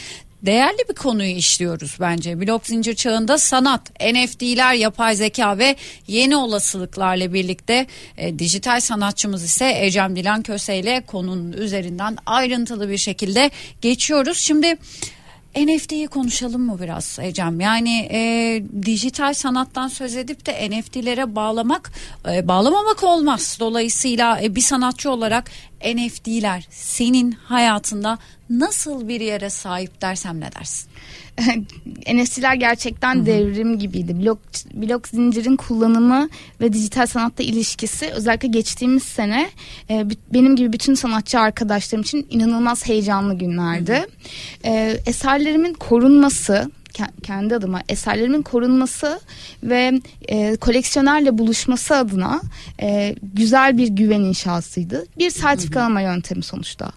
değerli 0.46 0.78
bir 0.88 0.94
konuyu 0.94 1.30
işliyoruz 1.30 1.96
bence. 2.00 2.40
Blok 2.40 2.66
zincir 2.66 2.94
çağında 2.94 3.38
sanat, 3.38 3.90
NFT'ler, 4.00 4.74
yapay 4.74 5.16
zeka 5.16 5.58
ve 5.58 5.76
yeni 6.06 6.36
olasılıklarla 6.36 7.32
birlikte 7.32 7.86
e, 8.16 8.38
dijital 8.38 8.80
sanatçımız 8.80 9.44
ise 9.44 9.74
Ecem 9.80 10.16
Dilan 10.16 10.42
Köse 10.42 10.78
ile 10.78 11.00
konunun 11.06 11.52
üzerinden 11.52 12.16
ayrıntılı 12.26 12.90
bir 12.90 12.98
şekilde 12.98 13.50
geçiyoruz. 13.80 14.38
Şimdi 14.38 14.78
NFT'yi 15.56 16.08
konuşalım 16.08 16.62
mı 16.62 16.78
biraz 16.82 17.18
Ecem? 17.22 17.60
Yani 17.60 18.08
e, 18.12 18.62
dijital 18.86 19.34
sanattan 19.34 19.88
söz 19.88 20.16
edip 20.16 20.46
de 20.46 20.70
NFT'lere 20.70 21.34
bağlamak, 21.34 21.92
e, 22.32 22.48
bağlamamak 22.48 23.04
olmaz. 23.04 23.56
Dolayısıyla 23.60 24.40
e, 24.42 24.54
bir 24.54 24.60
sanatçı 24.60 25.10
olarak 25.10 25.50
NFT'ler 25.84 26.66
senin 26.70 27.32
hayatında 27.32 28.18
nasıl 28.50 29.08
bir 29.08 29.20
yere 29.20 29.50
sahip 29.50 30.02
dersem 30.02 30.40
ne 30.40 30.52
dersin? 30.52 30.90
NFT'ler 32.14 32.54
gerçekten 32.54 33.26
devrim 33.26 33.78
gibiydi. 33.78 34.22
Blok 34.22 34.38
blok 34.74 35.08
zincirin 35.08 35.56
kullanımı 35.56 36.28
ve 36.60 36.72
dijital 36.72 37.06
sanatta 37.06 37.42
ilişkisi 37.42 38.06
özellikle 38.06 38.48
geçtiğimiz 38.48 39.02
sene 39.02 39.50
e, 39.90 40.06
benim 40.32 40.56
gibi 40.56 40.72
bütün 40.72 40.94
sanatçı 40.94 41.40
arkadaşlarım 41.40 42.02
için 42.02 42.26
inanılmaz 42.30 42.86
heyecanlı 42.88 43.34
günlerdi. 43.34 44.06
E, 44.64 45.00
eserlerimin 45.06 45.74
korunması 45.74 46.70
kendi 47.22 47.54
adıma 47.54 47.80
eserlerimin 47.88 48.42
korunması 48.42 49.20
ve 49.62 50.00
e, 50.28 50.56
koleksiyonerle 50.56 51.38
buluşması 51.38 51.96
adına 51.96 52.40
e, 52.82 53.14
güzel 53.22 53.78
bir 53.78 53.88
güven 53.88 54.20
inşasıydı. 54.20 55.06
Bir 55.18 55.30
sertifikalama 55.30 56.00
yöntemi 56.00 56.42
sonuçta. 56.42 56.90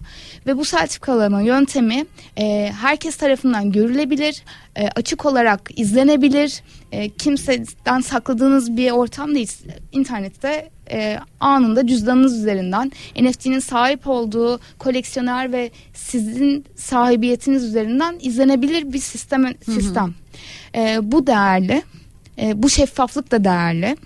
Ve 0.46 0.56
bu 0.56 0.64
sertifikalama 0.64 1.40
yöntemi 1.40 2.06
e, 2.38 2.72
herkes 2.80 3.16
tarafından 3.16 3.72
görülebilir, 3.72 4.42
e, 4.78 4.88
açık 4.96 5.26
olarak 5.26 5.70
izlenebilir. 5.76 6.62
E, 6.92 7.08
kimseden 7.08 8.00
sakladığınız 8.00 8.76
bir 8.76 8.90
ortam 8.90 9.34
değil. 9.34 9.52
İnternette 9.92 10.70
e, 10.90 11.18
anında 11.40 11.86
cüzdanınız 11.86 12.38
üzerinden 12.38 12.92
NFT'nin 13.20 13.58
sahip 13.58 14.06
olduğu 14.06 14.60
koleksiyoner 14.78 15.52
ve 15.52 15.70
sizin 15.94 16.64
sahibiyetiniz 16.76 17.64
üzerinden 17.64 18.18
izlenebilir 18.20 18.92
bir 18.92 18.98
sistem 18.98 19.44
sistem. 19.64 20.14
E, 20.74 20.98
bu 21.02 21.26
değerli. 21.26 21.82
E, 22.38 22.62
bu 22.62 22.70
şeffaflık 22.70 23.30
da 23.30 23.44
değerli. 23.44 23.96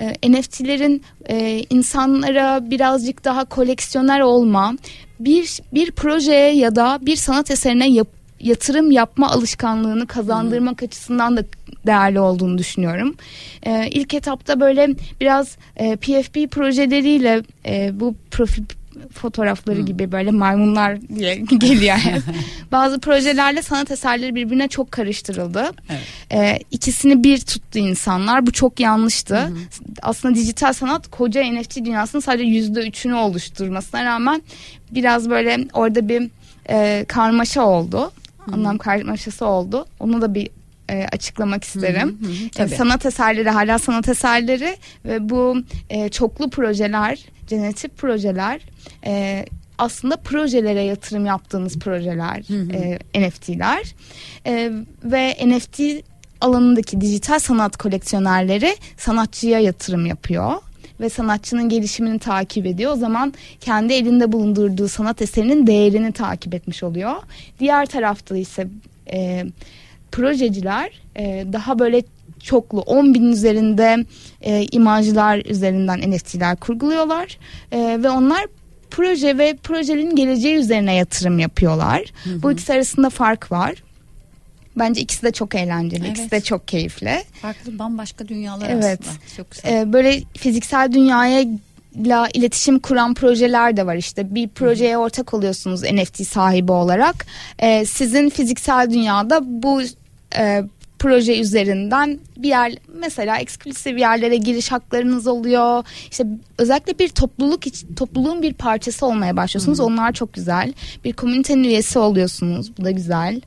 E, 0.00 0.30
NFT'lerin 0.30 1.02
e, 1.28 1.62
insanlara 1.70 2.70
birazcık 2.70 3.24
daha 3.24 3.44
koleksiyoner 3.44 4.20
olma, 4.20 4.74
bir 5.20 5.60
bir 5.74 5.90
projeye 5.90 6.54
ya 6.54 6.76
da 6.76 6.98
bir 7.02 7.16
sanat 7.16 7.50
eserine 7.50 7.88
yap, 7.88 8.08
yatırım 8.46 8.90
yapma 8.90 9.30
alışkanlığını 9.30 10.06
kazandırmak 10.06 10.82
açısından 10.82 11.36
da 11.36 11.44
değerli 11.86 12.20
olduğunu 12.20 12.58
düşünüyorum. 12.58 13.14
E, 13.62 13.88
ilk 13.90 14.14
etapta 14.14 14.60
böyle 14.60 14.88
biraz 15.20 15.56
e, 15.76 15.96
PFP 15.96 16.50
projeleriyle 16.50 17.42
e, 17.66 18.00
bu 18.00 18.14
profil 18.30 18.62
fotoğrafları 19.12 19.80
gibi 19.80 20.12
böyle 20.12 20.30
maymunlar 20.30 21.08
diye 21.08 21.34
geliyor. 21.58 21.96
Bazı 22.72 23.00
projelerle 23.00 23.62
sanat 23.62 23.90
eserleri 23.90 24.34
birbirine 24.34 24.68
çok 24.68 24.92
karıştırıldı. 24.92 25.70
Evet. 25.88 26.00
Ee, 26.32 26.58
ikisini 26.70 27.24
bir 27.24 27.40
tuttu 27.40 27.78
insanlar. 27.78 28.46
Bu 28.46 28.52
çok 28.52 28.80
yanlıştı. 28.80 29.52
Aslında 30.02 30.34
dijital 30.34 30.72
sanat 30.72 31.10
koca 31.10 31.42
NFT 31.52 31.76
dünyasının 31.76 32.22
sadece 32.22 32.44
yüzde 32.44 32.88
üçünü 32.88 33.14
oluşturmasına 33.14 34.04
rağmen 34.04 34.42
biraz 34.90 35.30
böyle 35.30 35.58
orada 35.72 36.08
bir 36.08 36.30
e, 36.70 37.04
karmaşa 37.08 37.62
oldu. 37.62 38.12
Anlam 38.52 38.78
karmaşası 38.78 39.46
oldu. 39.46 39.86
Onu 40.00 40.22
da 40.22 40.34
bir 40.34 40.50
e, 40.90 41.06
açıklamak 41.12 41.64
isterim. 41.64 42.18
Hı 42.22 42.26
hı, 42.26 42.46
E, 42.46 42.48
tabii. 42.50 42.74
sanat 42.74 43.06
eserleri 43.06 43.50
hala 43.50 43.78
sanat 43.78 44.08
eserleri 44.08 44.76
ve 45.04 45.28
bu 45.28 45.56
e, 45.90 46.08
çoklu 46.08 46.50
projeler, 46.50 47.24
genetik 47.48 47.96
projeler 47.98 48.60
e, 49.06 49.44
aslında 49.78 50.16
projelere 50.16 50.82
yatırım 50.82 51.26
yaptığınız 51.26 51.78
projeler, 51.78 52.42
e, 52.72 52.98
NFT'ler 53.28 53.94
E, 54.46 54.72
ve 55.04 55.36
NFT 55.46 55.80
alanındaki 56.40 57.00
dijital 57.00 57.38
sanat 57.38 57.76
koleksiyonerleri 57.76 58.76
sanatçıya 58.96 59.58
yatırım 59.60 60.06
yapıyor 60.06 60.52
ve 61.00 61.08
sanatçının 61.08 61.68
gelişimini 61.68 62.18
takip 62.18 62.66
ediyor. 62.66 62.92
O 62.92 62.96
zaman 62.96 63.34
kendi 63.60 63.92
elinde 63.92 64.32
bulundurduğu 64.32 64.88
sanat 64.88 65.22
eserinin 65.22 65.66
değerini 65.66 66.12
takip 66.12 66.54
etmiş 66.54 66.82
oluyor. 66.82 67.14
Diğer 67.60 67.86
tarafta 67.86 68.36
ise 68.36 68.68
e, 69.12 69.44
projeciler 70.12 70.90
e, 71.16 71.46
daha 71.52 71.78
böyle 71.78 72.02
çoklu 72.42 72.80
10 72.80 73.14
bin 73.14 73.32
üzerinde 73.32 74.04
e, 74.40 74.66
imajlar 74.72 75.42
üzerinden 75.44 76.10
NFT'ler 76.10 76.56
kurguluyorlar 76.56 77.38
E, 77.72 77.78
ve 78.02 78.10
onlar 78.10 78.46
proje 78.90 79.38
ve 79.38 79.56
projenin 79.62 80.16
geleceği 80.16 80.56
üzerine 80.56 80.94
yatırım 80.94 81.38
yapıyorlar. 81.38 82.02
Bu 82.42 82.52
ikisi 82.52 82.72
arasında 82.72 83.10
fark 83.10 83.52
var. 83.52 83.74
Bence 84.78 85.00
ikisi 85.00 85.22
de 85.22 85.30
çok 85.32 85.54
eğlenceli, 85.54 86.00
Evet. 86.06 86.10
ikisi 86.10 86.30
de 86.30 86.40
çok 86.40 86.68
keyifli. 86.68 87.22
Farklı 87.42 87.78
bambaşka 87.78 88.28
dünyalar 88.28 88.68
Evet. 88.70 89.00
aslında. 89.02 89.36
Çok 89.36 89.50
güzel. 89.50 89.72
Ee, 89.80 89.92
böyle 89.92 90.22
fiziksel 90.38 90.92
dünyaya 90.92 91.44
la 92.06 92.28
iletişim 92.34 92.78
kuran 92.78 93.14
projeler 93.14 93.76
de 93.76 93.86
var 93.86 93.96
işte 93.96 94.34
bir 94.34 94.48
projeye 94.48 94.98
ortak 94.98 95.34
oluyorsunuz 95.34 95.82
NFT 95.82 96.24
sahibi 96.26 96.72
olarak 96.72 97.26
Ee, 97.58 97.84
sizin 97.86 98.28
fiziksel 98.30 98.90
dünyada 98.90 99.40
bu 99.44 99.82
e, 100.38 100.62
proje 100.98 101.40
üzerinden 101.40 102.18
bir 102.36 102.48
yer 102.48 102.72
mesela 103.00 103.38
eksklusif 103.38 103.98
yerlere 103.98 104.36
giriş 104.36 104.72
haklarınız 104.72 105.26
oluyor 105.26 105.84
işte 106.10 106.26
özellikle 106.58 106.98
bir 106.98 107.08
topluluk 107.08 107.62
topluluğun 107.96 108.42
bir 108.42 108.52
parçası 108.54 109.06
olmaya 109.06 109.36
başlıyorsunuz 109.36 109.80
onlar 109.80 110.12
çok 110.12 110.32
güzel 110.32 110.72
bir 111.04 111.12
komünitenin 111.12 111.64
üyesi 111.64 111.98
oluyorsunuz 111.98 112.76
bu 112.78 112.84
da 112.84 112.90
güzel 112.90 113.40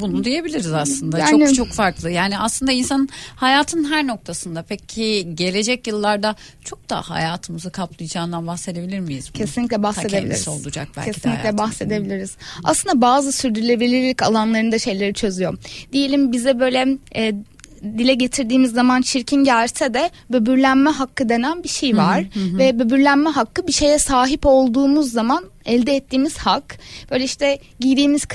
Bunu 0.00 0.24
diyebiliriz 0.24 0.72
aslında. 0.72 1.18
Yani- 1.18 1.46
Çok 1.46 1.54
çok 1.54 1.68
farklı. 1.68 2.10
Yani 2.10 2.38
aslında 2.38 2.72
insanın 2.72 3.08
hayatın 3.36 3.84
her 3.84 4.06
noktasında. 4.06 4.62
Peki 4.68 5.28
gelecek 5.34 5.86
yıllarda 5.86 6.36
çok 6.64 6.90
daha 6.90 7.10
hayatımızı 7.10 7.70
kaplayacağından 7.70 8.46
bahsedebilir 8.46 9.00
miyiz? 9.00 9.30
bunun? 9.34 9.44
Kesinlikle 9.46 9.76
Ta 9.76 9.82
bahsedebiliriz. 9.82 10.22
kendisi 10.44 10.50
olacak 10.50 10.88
belki 10.96 11.08
de 11.08 11.12
Kesinlikle 11.12 11.40
hayatımızın. 11.40 11.58
bahsedebiliriz. 11.70 12.36
Aslında 12.64 13.00
bazı 13.00 13.32
sürdürülebilirlik 13.32 14.22
alanlarında 14.22 14.78
şeyleri 14.78 15.14
çözüyor. 15.14 15.58
Diyelim 15.92 16.32
bize 16.32 16.60
böyle 16.60 16.98
e, 17.16 17.34
dile 17.98 18.14
getirdiğimiz 18.14 18.72
zaman 18.72 19.02
çirkin 19.02 19.44
gelse 19.44 19.94
de 19.94 20.10
böbürlenme 20.32 20.90
hakkı 20.90 21.28
denen 21.28 21.62
bir 21.62 21.68
şey 21.68 21.96
var. 21.96 22.24
Ve 22.36 22.78
böbürlenme 22.78 23.30
hakkı 23.30 23.66
bir 23.66 23.72
şeye 23.72 23.98
sahip 23.98 24.46
olduğumuz 24.46 25.12
zaman 25.12 25.44
elde 25.64 25.96
ettiğimiz 25.96 26.36
hak. 26.36 26.78
Böyle 27.10 27.24
işte 27.24 27.58
giydiğimiz 27.80 28.26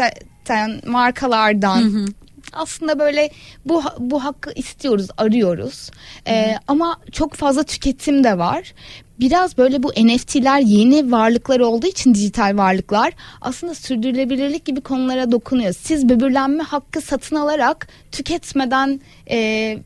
kıyafetten, 0.00 0.80
markalardan 0.86 2.06
aslında 2.52 2.98
böyle 2.98 3.30
bu 3.64 3.82
bu 3.98 4.24
hakkı 4.24 4.52
istiyoruz, 4.52 5.06
arıyoruz. 5.18 5.90
Ee, 6.26 6.54
ama 6.68 6.96
çok 7.12 7.34
fazla 7.34 7.62
tüketim 7.62 8.24
de 8.24 8.38
var. 8.38 8.74
Biraz 9.20 9.58
böyle 9.58 9.82
bu 9.82 9.88
NFT'ler 9.88 10.60
yeni 10.60 11.12
varlıklar 11.12 11.60
olduğu 11.60 11.86
için 11.86 12.14
dijital 12.14 12.56
varlıklar 12.56 13.12
aslında 13.40 13.74
sürdürülebilirlik 13.74 14.64
gibi 14.64 14.80
konulara 14.80 15.32
dokunuyor. 15.32 15.72
Siz 15.72 16.08
böbürlenme 16.08 16.62
hakkı 16.62 17.00
satın 17.00 17.36
alarak 17.36 17.88
tüketmeden 18.12 19.00
e, 19.30 19.78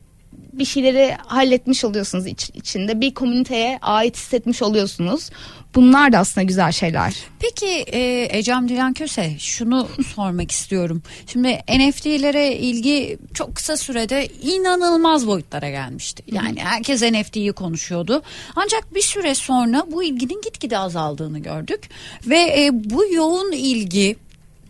bir 0.53 0.65
şeyleri 0.65 1.13
halletmiş 1.25 1.85
oluyorsunuz 1.85 2.27
iç- 2.27 2.51
içinde. 2.53 3.01
Bir 3.01 3.13
komüniteye 3.13 3.79
ait 3.81 4.17
hissetmiş 4.17 4.61
oluyorsunuz. 4.61 5.29
Bunlar 5.75 6.11
da 6.11 6.19
aslında 6.19 6.45
güzel 6.45 6.71
şeyler. 6.71 7.15
Peki 7.39 7.67
e, 7.67 8.27
Ecem 8.37 8.69
Dilan 8.69 8.93
Köse 8.93 9.35
şunu 9.39 9.87
sormak 10.15 10.51
istiyorum. 10.51 11.03
Şimdi 11.27 11.59
NFT'lere 11.69 12.55
ilgi 12.55 13.17
çok 13.33 13.55
kısa 13.55 13.77
sürede 13.77 14.27
inanılmaz 14.27 15.27
boyutlara 15.27 15.69
gelmişti. 15.69 16.23
Yani 16.31 16.59
herkes 16.59 17.01
NFT'yi 17.01 17.53
konuşuyordu. 17.53 18.21
Ancak 18.55 18.95
bir 18.95 19.01
süre 19.01 19.35
sonra 19.35 19.83
bu 19.91 20.03
ilginin 20.03 20.41
gitgide 20.41 20.77
azaldığını 20.77 21.39
gördük. 21.39 21.89
Ve 22.27 22.39
e, 22.39 22.69
bu 22.73 23.13
yoğun 23.13 23.51
ilgi 23.51 24.15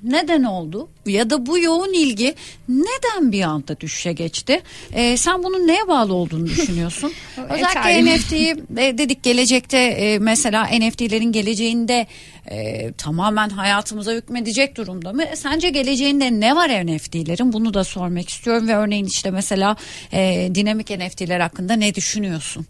neden 0.05 0.43
oldu 0.43 0.89
ya 1.05 1.29
da 1.29 1.45
bu 1.45 1.59
yoğun 1.59 1.93
ilgi 1.93 2.35
neden 2.69 3.31
bir 3.31 3.41
anda 3.41 3.79
düşüşe 3.79 4.13
geçti? 4.13 4.61
E, 4.93 5.17
sen 5.17 5.43
bunun 5.43 5.67
neye 5.67 5.87
bağlı 5.87 6.13
olduğunu 6.13 6.45
düşünüyorsun? 6.45 7.13
Özellikle. 7.49 8.05
NFT'yi 8.05 8.55
e, 8.77 8.97
dedik 8.97 9.23
gelecekte 9.23 9.77
e, 9.77 10.19
mesela 10.19 10.63
NFT'lerin 10.65 11.31
geleceğinde 11.31 12.07
e, 12.51 12.91
tamamen 12.91 13.49
hayatımıza 13.49 14.13
hükmedecek 14.13 14.77
durumda 14.77 15.13
mı? 15.13 15.23
E, 15.23 15.35
Sence 15.35 15.69
geleceğinde 15.69 16.39
ne 16.39 16.55
var 16.55 16.69
NFT'lerin? 16.69 17.53
Bunu 17.53 17.73
da 17.73 17.83
sormak 17.83 18.29
istiyorum 18.29 18.67
ve 18.67 18.75
örneğin 18.75 19.05
işte 19.05 19.31
mesela 19.31 19.75
e, 20.13 20.51
dinamik 20.55 20.89
NFT'ler 20.89 21.39
hakkında 21.39 21.73
ne 21.73 21.95
düşünüyorsun? 21.95 22.65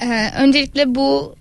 Ee, 0.00 0.30
öncelikle 0.38 0.94
bu 0.94 1.34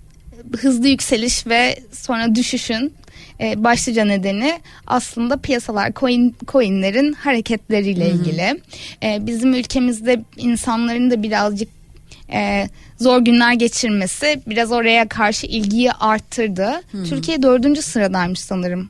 hızlı 0.58 0.88
yükseliş 0.88 1.48
ve 1.48 1.80
sonra 1.92 2.36
düşüşün 2.36 2.94
e, 3.42 3.64
başlıca 3.64 4.06
nedeni 4.06 4.60
aslında 4.88 5.38
piyasalar 5.38 5.94
coin 5.94 6.36
coinlerin 6.48 7.14
hareketleriyle 7.14 8.10
ilgili. 8.10 8.62
E, 9.04 9.26
bizim 9.28 9.54
ülkemizde 9.54 10.22
insanların 10.38 11.12
da 11.12 11.24
birazcık 11.24 11.70
e, 12.34 12.68
zor 12.98 13.20
günler 13.20 13.54
geçirmesi 13.54 14.42
biraz 14.48 14.72
oraya 14.72 15.08
karşı 15.08 15.48
ilgiyi 15.48 15.92
arttırdı. 15.92 16.72
Türkiye 17.10 17.42
dördüncü 17.42 17.82
sıradaymış 17.82 18.40
sanırım 18.40 18.90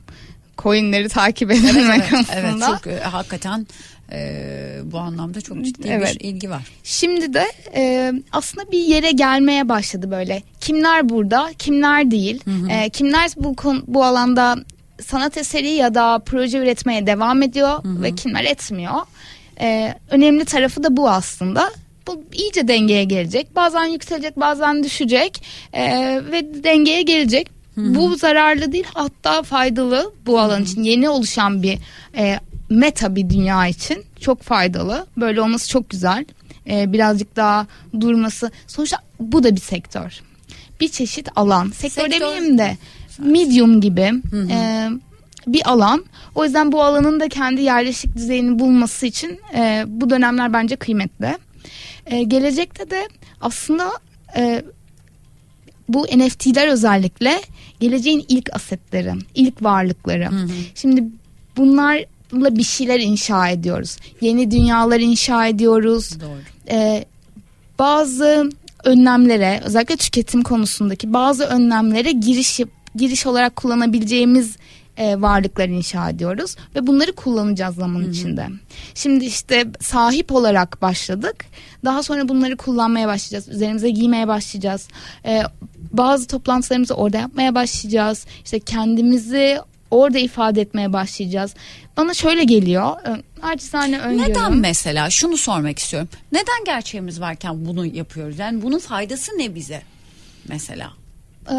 coinleri 0.58 1.08
takip 1.08 1.50
edilme 1.50 1.96
evet, 1.96 2.10
konusunda. 2.10 2.40
evet 2.40 2.54
çok 2.66 2.86
e, 2.86 3.00
hakikaten 3.00 3.66
e, 4.12 4.78
bu 4.84 4.98
anlamda 4.98 5.40
çok 5.40 5.64
ciddi 5.64 5.88
Evet. 5.88 6.16
bir 6.20 6.24
ilgi 6.24 6.50
var. 6.50 6.62
Şimdi 6.84 7.34
de 7.34 7.52
e, 7.74 8.12
aslında 8.32 8.72
bir 8.72 8.78
yere 8.78 9.10
gelmeye 9.10 9.68
başladı 9.68 10.10
böyle. 10.10 10.42
Kimler 10.60 11.08
burada, 11.08 11.50
kimler 11.58 12.10
değil. 12.10 12.40
E, 12.70 12.88
kimler 12.88 13.30
bu 13.36 13.56
bu 13.86 14.04
alanda 14.04 14.56
sanat 15.02 15.36
eseri 15.36 15.70
ya 15.70 15.94
da 15.94 16.18
proje 16.26 16.58
üretmeye 16.58 17.06
devam 17.06 17.42
ediyor 17.42 17.80
ve 17.84 18.14
kimler 18.14 18.44
etmiyor. 18.44 18.94
E, 19.60 19.94
önemli 20.10 20.44
tarafı 20.44 20.84
da 20.84 20.96
bu 20.96 21.10
aslında. 21.10 21.70
Bu 22.06 22.24
iyice 22.32 22.68
dengeye 22.68 23.04
gelecek. 23.04 23.56
Bazen 23.56 23.84
yükselecek, 23.84 24.40
bazen 24.40 24.84
düşecek 24.84 25.42
e, 25.72 25.82
ve 26.32 26.64
dengeye 26.64 27.02
gelecek. 27.02 27.61
Bu 27.76 28.16
zararlı 28.16 28.72
değil 28.72 28.86
hatta 28.94 29.42
faydalı 29.42 30.12
bu 30.26 30.40
alan 30.40 30.62
için 30.62 30.82
yeni 30.82 31.08
oluşan 31.08 31.62
bir 31.62 31.78
e, 32.16 32.40
meta 32.70 33.14
bir 33.16 33.30
dünya 33.30 33.66
için 33.66 34.04
çok 34.20 34.42
faydalı. 34.42 35.06
Böyle 35.16 35.40
olması 35.40 35.68
çok 35.68 35.90
güzel. 35.90 36.24
E, 36.70 36.92
birazcık 36.92 37.36
daha 37.36 37.66
durması. 38.00 38.50
Sonuçta 38.66 38.98
bu 39.20 39.42
da 39.44 39.56
bir 39.56 39.60
sektör. 39.60 40.20
Bir 40.80 40.88
çeşit 40.88 41.28
alan. 41.36 41.70
Sektör, 41.70 42.02
Sektör. 42.02 42.20
demeyeyim 42.20 42.58
de 42.58 42.76
medium 43.18 43.80
gibi 43.80 44.12
e, 44.50 44.88
bir 45.46 45.70
alan. 45.70 46.04
O 46.34 46.44
yüzden 46.44 46.72
bu 46.72 46.82
alanın 46.82 47.20
da 47.20 47.28
kendi 47.28 47.62
yerleşik 47.62 48.16
düzeyini 48.16 48.58
bulması 48.58 49.06
için 49.06 49.40
e, 49.54 49.84
bu 49.86 50.10
dönemler 50.10 50.52
bence 50.52 50.76
kıymetli. 50.76 51.38
E, 52.06 52.22
gelecekte 52.22 52.90
de 52.90 53.08
aslında 53.40 53.90
e, 54.36 54.62
bu 55.92 56.02
NFT'ler 56.02 56.68
özellikle 56.68 57.40
geleceğin 57.80 58.24
ilk 58.28 58.54
asetleri, 58.54 59.12
ilk 59.34 59.62
varlıkları. 59.62 60.28
Şimdi 60.74 61.04
bunlarla 61.56 62.56
bir 62.56 62.62
şeyler 62.62 63.00
inşa 63.00 63.48
ediyoruz. 63.48 63.96
Yeni 64.20 64.50
dünyalar 64.50 65.00
inşa 65.00 65.46
ediyoruz. 65.46 66.20
Doğru. 66.20 66.38
Ee, 66.70 67.04
bazı 67.78 68.50
önlemlere 68.84 69.60
özellikle 69.64 69.96
tüketim 69.96 70.42
konusundaki 70.42 71.12
bazı 71.12 71.44
önlemlere 71.44 72.12
giriş 72.12 72.60
giriş 72.94 73.26
olarak 73.26 73.56
kullanabileceğimiz 73.56 74.56
e, 74.96 75.20
varlıklar 75.20 75.68
inşa 75.68 76.10
ediyoruz 76.10 76.56
ve 76.74 76.86
bunları 76.86 77.12
kullanacağız 77.12 77.74
zaman 77.74 78.10
içinde. 78.10 78.48
Şimdi 78.94 79.24
işte 79.24 79.66
sahip 79.80 80.32
olarak 80.32 80.82
başladık. 80.82 81.44
Daha 81.84 82.02
sonra 82.02 82.28
bunları 82.28 82.56
kullanmaya 82.56 83.08
başlayacağız. 83.08 83.48
Üzerimize 83.48 83.90
giymeye 83.90 84.28
başlayacağız. 84.28 84.88
E, 85.26 85.42
bazı 85.92 86.26
toplantılarımızı 86.26 86.94
orada 86.94 87.18
yapmaya 87.18 87.54
başlayacağız. 87.54 88.26
İşte 88.44 88.60
kendimizi 88.60 89.58
orada 89.90 90.18
ifade 90.18 90.60
etmeye 90.60 90.92
başlayacağız. 90.92 91.54
Bana 91.96 92.14
şöyle 92.14 92.44
geliyor. 92.44 92.96
Ö- 93.04 93.22
Acizane 93.42 93.98
öngörüm. 93.98 94.30
Neden 94.30 94.56
mesela 94.56 95.10
şunu 95.10 95.36
sormak 95.36 95.78
istiyorum. 95.78 96.08
Neden 96.32 96.64
gerçeğimiz 96.66 97.20
varken 97.20 97.66
bunu 97.66 97.86
yapıyoruz? 97.86 98.38
Yani 98.38 98.62
bunun 98.62 98.78
faydası 98.78 99.32
ne 99.38 99.54
bize 99.54 99.82
mesela? 100.48 100.90
Ee, 101.50 101.54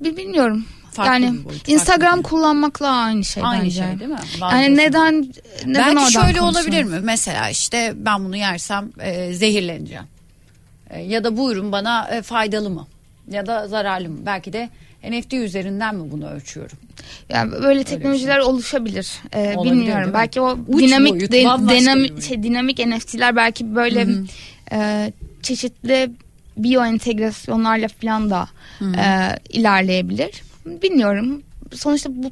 bilmiyorum. 0.00 0.64
Farklı 0.92 1.12
yani 1.12 1.44
boyut, 1.44 1.68
Instagram 1.68 2.22
kullanmakla 2.22 2.88
aynı 2.88 3.24
şey 3.24 3.42
Aynı 3.46 3.62
bence. 3.64 3.76
şey 3.76 3.98
değil 4.00 4.10
mi? 4.10 4.18
Yani 4.40 4.40
Vazgeçin. 4.40 4.76
neden 4.76 5.32
neden 5.66 5.96
Belki 5.96 6.12
şöyle 6.12 6.40
olabilir 6.40 6.84
mi? 6.84 7.00
Mesela 7.02 7.50
işte 7.50 7.92
ben 7.96 8.24
bunu 8.24 8.36
yersem 8.36 8.90
e, 9.00 9.34
zehirleneceğim. 9.34 10.04
E, 10.90 11.00
ya 11.00 11.24
da 11.24 11.36
bu 11.36 11.52
ürün 11.52 11.72
bana 11.72 12.08
e, 12.08 12.22
faydalı 12.22 12.70
mı? 12.70 12.86
Ya 13.30 13.46
da 13.46 13.68
zararlı 13.68 14.08
mı? 14.08 14.18
Belki 14.26 14.52
de 14.52 14.68
NFT 15.04 15.32
üzerinden 15.32 15.94
mi 15.94 16.10
bunu 16.10 16.30
ölçüyorum? 16.30 16.78
Yani 17.28 17.52
böyle 17.52 17.84
teknolojiler 17.84 18.38
oluşabilir. 18.38 19.12
Ee, 19.32 19.44
şey. 19.44 19.56
Olabilir, 19.56 19.72
değil 19.72 19.80
bilmiyorum. 19.82 20.08
mi? 20.08 20.14
Belki 20.14 20.40
o 20.40 20.58
Uç 20.68 20.82
dinamik 20.82 21.12
boyut, 21.12 21.32
de- 21.32 21.80
dinamik 21.80 22.22
şey, 22.22 22.42
dinamik 22.42 22.86
NFT'ler 22.86 23.36
belki 23.36 23.74
böyle 23.74 24.06
e, 24.72 25.12
çeşitli 25.42 26.10
biyo 26.56 26.84
entegrasyonlarla 26.84 27.88
falan 27.88 28.30
da 28.30 28.48
e, 28.82 29.04
ilerleyebilir. 29.50 30.42
Bilmiyorum. 30.66 31.42
Sonuçta 31.74 32.10
bu 32.12 32.30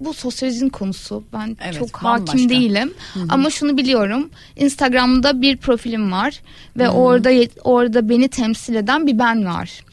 bu 0.00 0.14
sosyolojinin 0.14 0.68
konusu. 0.68 1.24
Ben 1.32 1.56
Evet, 1.64 1.78
çok 1.78 2.04
bambaşka. 2.04 2.32
hakim 2.32 2.48
değilim. 2.48 2.94
Ama 3.28 3.50
şunu 3.50 3.76
biliyorum. 3.76 4.30
Instagram'da 4.56 5.42
bir 5.42 5.56
profilim 5.56 6.12
var 6.12 6.40
ve 6.76 6.88
orada 6.88 7.30
orada 7.64 8.08
beni 8.08 8.28
temsil 8.28 8.74
eden 8.74 9.06
bir 9.06 9.18
ben 9.18 9.44
var. 9.46 9.84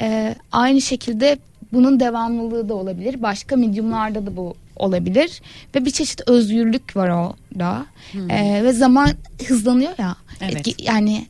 Ee, 0.00 0.34
aynı 0.52 0.80
şekilde 0.80 1.38
bunun 1.72 2.00
devamlılığı 2.00 2.68
da 2.68 2.74
olabilir. 2.74 3.22
Başka 3.22 3.56
medyumlarda 3.56 4.26
da 4.26 4.36
bu 4.36 4.54
olabilir 4.76 5.40
ve 5.74 5.84
bir 5.84 5.90
çeşit 5.90 6.28
özgürlük 6.28 6.96
var 6.96 7.08
orada. 7.08 7.86
Ee, 8.30 8.60
ve 8.64 8.72
zaman 8.72 9.08
hızlanıyor 9.48 9.92
ya. 9.98 10.16
Evet. 10.40 10.82
Yani 10.82 11.26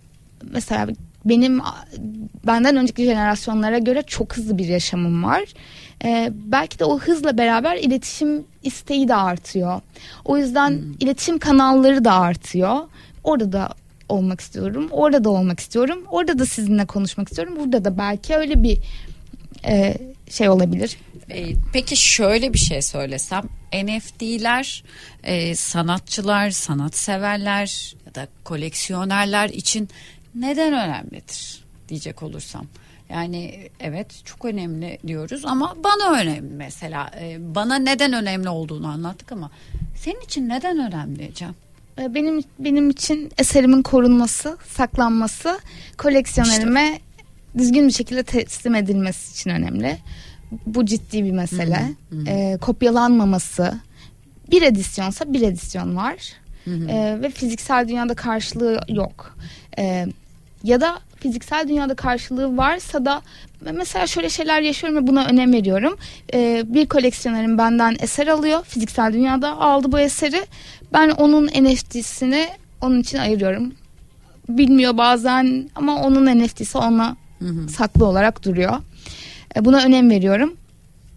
mesela 0.51 0.89
benim 1.25 1.61
benden 2.47 2.77
önceki 2.77 3.05
jenerasyonlara 3.05 3.79
göre 3.79 4.03
çok 4.07 4.37
hızlı 4.37 4.59
bir 4.59 4.65
yaşamım 4.69 5.25
var. 5.25 5.45
Ee, 6.05 6.33
belki 6.35 6.79
de 6.79 6.85
o 6.85 6.99
hızla 6.99 7.39
beraber 7.39 7.77
iletişim 7.77 8.45
isteği 8.63 9.09
de 9.09 9.15
artıyor. 9.15 9.81
O 10.25 10.39
yüzden 10.39 10.83
iletişim 11.01 11.39
kanalları 11.39 12.05
da 12.05 12.13
artıyor. 12.13 12.79
Orada 13.25 13.53
da 13.53 13.75
olmak 14.09 14.41
istiyorum. 14.41 14.89
Orada 14.91 15.25
da 15.25 15.31
olmak 15.31 15.61
istiyorum. 15.61 16.05
Orada 16.11 16.39
da 16.39 16.47
sizinle 16.47 16.87
konuşmak 16.87 17.29
istiyorum. 17.29 17.55
Burada 17.59 17.85
da 17.85 17.99
belki 17.99 18.37
öyle 18.37 18.63
bir 18.63 18.79
e, 19.65 19.95
şey 20.31 20.49
olabilir. 20.49 20.99
E, 21.31 21.53
peki 21.73 21.97
şöyle 21.97 22.53
bir 22.53 22.59
şey 22.59 22.83
söylesem 22.83 23.43
NFT'ler 23.73 24.85
e, 25.25 25.55
sanatçılar, 25.55 26.51
sanatseverler 26.51 27.95
ya 28.07 28.15
da 28.15 28.29
koleksiyonerler 28.45 29.49
için 29.49 29.89
neden 30.35 30.73
önemlidir 30.73 31.65
diyecek 31.89 32.23
olursam. 32.23 32.67
Yani 33.11 33.69
evet 33.81 34.23
çok 34.25 34.45
önemli 34.45 34.99
diyoruz 35.07 35.45
ama 35.45 35.77
bana 35.85 36.21
önemli 36.21 36.55
mesela. 36.55 37.11
E, 37.21 37.55
bana 37.55 37.77
neden 37.77 38.13
önemli 38.13 38.49
olduğunu 38.49 38.87
anlattık 38.87 39.33
ama 39.33 39.51
senin 39.97 40.21
için 40.21 40.49
neden 40.49 40.79
önemli 40.79 41.35
Cem? 41.35 41.55
Benim 41.99 42.43
benim 42.59 42.91
için 42.91 43.33
eserimin 43.39 43.83
korunması, 43.83 44.59
saklanması, 44.69 45.61
koleksiyonerime 45.99 47.01
düzgün 47.59 47.89
bir 47.89 47.93
şekilde 47.93 48.23
teslim 48.23 48.75
edilmesi 48.75 49.33
için 49.33 49.51
önemli. 49.51 49.99
Bu 50.67 50.87
ciddi 50.87 51.25
bir 51.25 51.33
mesele. 51.33 51.95
Hı 52.11 52.17
hı. 52.17 52.25
E, 52.29 52.57
kopyalanmaması. 52.57 53.81
Bir 54.51 54.63
edisyonsa 54.63 55.33
bir 55.33 55.43
edisyon 55.43 55.97
var. 55.97 56.33
Hı 56.65 56.71
hı. 56.71 56.89
E, 56.89 57.23
ve 57.23 57.31
fiziksel 57.31 57.89
dünyada 57.89 58.15
karşılığı 58.15 58.81
yok. 58.89 59.37
E, 59.79 60.07
ya 60.63 60.81
da 60.81 60.99
fiziksel 61.21 61.69
dünyada 61.69 61.95
karşılığı 61.95 62.57
varsa 62.57 63.05
da 63.05 63.23
mesela 63.73 64.07
şöyle 64.07 64.29
şeyler 64.31 64.61
yaşıyorum 64.61 64.99
ve 65.03 65.07
buna 65.07 65.25
önem 65.27 65.53
veriyorum. 65.53 65.97
E, 66.35 66.63
bir 66.67 66.87
koleksiyonerim 66.87 67.59
benden 67.59 67.97
eser 68.01 68.27
alıyor. 68.27 68.65
Fiziksel 68.65 69.13
dünyada 69.13 69.61
aldı 69.61 69.93
bu 69.93 69.99
eseri. 69.99 70.47
Ben 70.93 71.11
onun 71.11 71.47
NFT'sini 71.47 72.49
onun 72.81 73.01
için 73.01 73.19
ayırıyorum. 73.19 73.73
Bilmiyor 74.49 74.97
bazen 74.97 75.71
ama 75.75 76.03
onun 76.03 76.39
NFT'si 76.45 76.79
ona 76.79 77.17
Hı 77.39 77.45
hı. 77.49 77.69
saklı 77.69 78.07
olarak 78.07 78.45
duruyor. 78.45 78.75
E, 79.57 79.65
Buna 79.65 79.83
önem 79.85 80.11
veriyorum. 80.11 80.57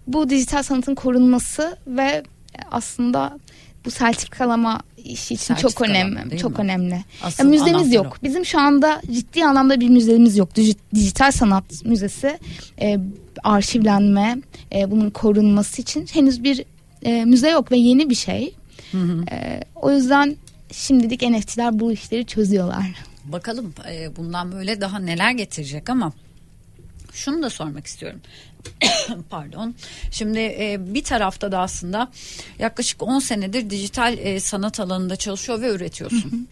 Bu 0.07 0.29
dijital 0.29 0.63
sanatın 0.63 0.95
korunması 0.95 1.77
ve 1.87 2.23
aslında 2.71 3.39
bu 3.85 3.91
sertifikalama 3.91 4.79
işi 4.97 5.33
için 5.33 5.55
çok 5.55 5.81
önemli. 5.81 6.37
Çok 6.37 6.51
mi? 6.51 6.63
önemli. 6.63 7.03
Asıl 7.23 7.43
Ya 7.43 7.49
müzemiz 7.49 7.93
yok. 7.93 8.17
o. 8.19 8.23
Bizim 8.23 8.45
şu 8.45 8.59
anda 8.59 9.01
ciddi 9.11 9.45
anlamda 9.45 9.79
bir 9.79 9.89
müzemiz 9.89 10.37
yok. 10.37 10.49
Dij- 10.57 10.75
Dijital 10.95 11.31
sanat 11.31 11.85
müzesi 11.85 12.39
e, 12.81 12.97
arşivlenme, 13.43 14.37
e, 14.75 14.91
bunun 14.91 15.09
korunması 15.09 15.81
için 15.81 16.07
henüz 16.13 16.43
bir 16.43 16.63
e, 17.03 17.25
müze 17.25 17.49
yok 17.49 17.71
ve 17.71 17.77
yeni 17.77 18.09
bir 18.09 18.15
şey. 18.15 18.53
Hı 18.91 18.97
hı. 18.97 19.25
E, 19.31 19.61
o 19.75 19.91
yüzden 19.91 20.37
şimdilik 20.71 21.21
NFT'ler 21.21 21.79
bu 21.79 21.91
işleri 21.91 22.25
çözüyorlar. 22.25 22.85
Bakalım 23.25 23.73
e, 23.91 24.15
bundan 24.15 24.51
böyle 24.51 24.81
daha 24.81 24.99
neler 24.99 25.31
getirecek 25.31 25.89
ama 25.89 26.13
şunu 27.13 27.43
da 27.43 27.49
sormak 27.49 27.87
istiyorum. 27.87 28.19
Pardon. 29.29 29.75
Şimdi 30.11 30.39
e, 30.39 30.77
bir 30.79 31.03
tarafta 31.03 31.51
da 31.51 31.59
aslında 31.59 32.11
yaklaşık 32.59 33.03
10 33.03 33.19
senedir 33.19 33.69
dijital 33.69 34.17
e, 34.17 34.39
sanat 34.39 34.79
alanında 34.79 35.15
çalışıyor 35.15 35.61
ve 35.61 35.69
üretiyorsun. 35.69 36.47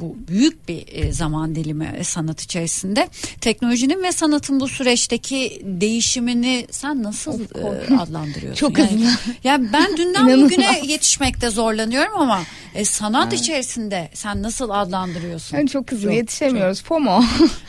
Bu 0.00 0.16
büyük 0.28 0.68
bir 0.68 0.84
e, 0.88 1.12
zaman 1.12 1.54
dilimi 1.54 1.94
e, 1.98 2.04
sanat 2.04 2.42
içerisinde. 2.42 3.08
Teknolojinin 3.40 4.02
ve 4.02 4.12
sanatın 4.12 4.60
bu 4.60 4.68
süreçteki 4.68 5.62
değişimini 5.64 6.66
sen 6.70 7.02
nasıl 7.02 7.40
e, 7.40 7.94
adlandırıyorsun? 7.94 8.54
Çok 8.54 8.78
yani, 8.78 8.90
hızlı. 8.90 9.08
Ya 9.44 9.60
ben 9.72 9.96
dünden 9.96 10.42
bugüne 10.42 10.80
yetişmekte 10.86 11.50
zorlanıyorum 11.50 12.12
ama 12.16 12.42
e, 12.74 12.84
sanat 12.84 13.32
içerisinde 13.32 14.10
sen 14.14 14.42
nasıl 14.42 14.70
adlandırıyorsun? 14.70 15.56
Yani 15.56 15.68
çok 15.68 15.92
hızlı 15.92 16.08
Çok, 16.08 16.14
yetişemiyoruz. 16.14 16.82
FOMO. 16.82 17.22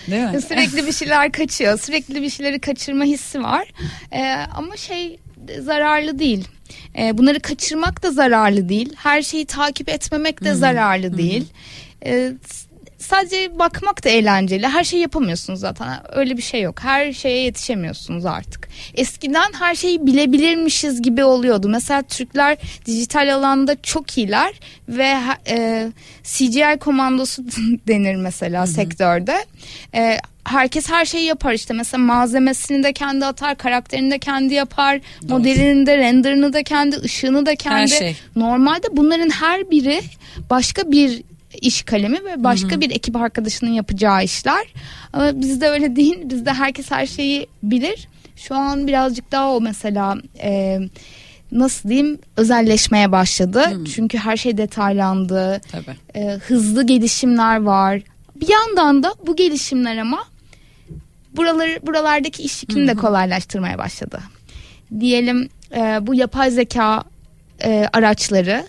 Değil 0.08 0.24
mi? 0.24 0.41
sürekli 0.48 0.88
bir 0.88 0.91
şeyler 0.91 1.32
kaçıyor. 1.32 1.80
Sürekli 1.80 2.22
bir 2.22 2.30
şeyleri 2.30 2.60
kaçırma 2.60 3.04
hissi 3.04 3.44
var. 3.44 3.74
Ee, 4.12 4.36
ama 4.56 4.78
şey 4.78 5.20
zararlı 5.60 6.20
değil. 6.20 6.48
Ee, 6.98 7.17
bunları 7.17 7.39
kaçırmak 7.39 8.04
da 8.04 8.12
zararlı 8.12 8.70
değil. 8.70 8.94
Her 8.96 9.22
şeyi 9.22 9.46
takip 9.46 9.89
etmemek 9.89 10.44
de 10.44 10.54
zararlı 10.54 11.17
değil. 11.17 11.44
Ee, 11.44 11.90
s- 12.06 12.68
sadece 12.98 13.60
bakmak 13.60 14.04
da 14.04 14.10
eğlenceli. 14.10 14.68
Her 14.68 14.84
şeyi 14.84 15.02
yapamıyorsunuz 15.02 15.60
zaten. 15.60 15.88
Öyle 16.12 16.38
bir 16.38 16.42
şey 16.42 16.62
yok. 16.62 16.80
Her 16.84 17.14
şeye 17.14 17.38
yetişemiyorsunuz 17.44 18.26
artık. 18.26 18.70
Eskiden 18.96 19.52
her 19.60 19.76
şeyi 19.76 20.06
bilebilirmişiz 20.06 21.02
gibi 21.02 21.24
oluyordu. 21.24 21.70
Mesela 21.70 22.02
Türkler 22.02 22.58
dijital 22.86 23.34
alanda 23.36 23.82
çok 23.82 24.18
iyiler 24.18 24.54
ve 24.90 25.16
e, 25.50 25.88
CGI 26.24 26.78
komandosu 26.80 27.44
denir 27.88 28.16
mesela 28.16 28.68
sektörde. 28.68 29.46
E, 29.96 30.18
herkes 30.44 30.90
her 30.90 31.06
şeyi 31.06 31.26
yapar 31.26 31.54
işte 31.54 31.74
mesela 31.74 32.04
malzemesini 32.04 32.84
de 32.84 32.94
kendi 32.94 33.26
atar, 33.26 33.58
karakterini 33.58 34.12
de 34.12 34.20
kendi 34.20 34.54
yapar, 34.54 35.00
modelini 35.30 35.86
de, 35.86 35.98
renderını 35.98 36.54
da 36.54 36.64
kendi, 36.64 36.96
ışığını 36.96 37.46
da 37.46 37.56
kendi. 37.56 37.90
şey. 37.90 38.16
Normalde 38.36 38.88
bunların 38.92 39.30
her 39.30 39.72
biri 39.72 40.02
başka 40.50 40.92
bir 40.92 41.24
iş 41.62 41.82
kalemi 41.84 42.26
ve 42.26 42.43
başka 42.43 42.82
bir 42.82 42.91
ekip 42.91 43.15
arkadaşının 43.15 43.69
yapacağı 43.71 44.24
işler. 44.24 44.67
Ama 45.13 45.41
bizde 45.41 45.69
öyle 45.69 45.95
değil. 45.95 46.17
Bizde 46.30 46.54
herkes 46.54 46.91
her 46.91 47.06
şeyi 47.06 47.47
bilir. 47.63 48.08
Şu 48.36 48.56
an 48.56 48.88
birazcık 48.88 49.32
daha 49.32 49.52
o 49.52 49.62
mesela 49.62 50.17
e, 50.43 50.80
nasıl 51.52 51.89
diyeyim 51.89 52.19
özelleşmeye 52.38 53.12
başladı. 53.12 53.65
Çünkü 53.95 54.17
her 54.17 54.38
şey 54.38 54.58
detaylandı. 54.58 55.62
Tabii. 55.71 55.95
E, 56.15 56.38
hızlı 56.47 56.86
gelişimler 56.86 57.62
var. 57.62 58.02
Bir 58.36 58.47
yandan 58.50 59.04
da 59.04 59.13
bu 59.28 59.36
gelişimler 59.36 59.97
ama 59.97 60.24
buraları 61.36 61.80
buralardaki 61.88 62.43
iş 62.43 62.63
yükünü 62.63 62.88
de 62.88 62.95
kolaylaştırmaya 62.95 63.78
başladı. 63.78 64.19
Diyelim 65.00 65.50
e, 65.76 65.80
bu 66.02 66.15
yapay 66.15 66.52
zeka 66.52 67.04
e, 67.63 67.88
araçları, 67.93 68.65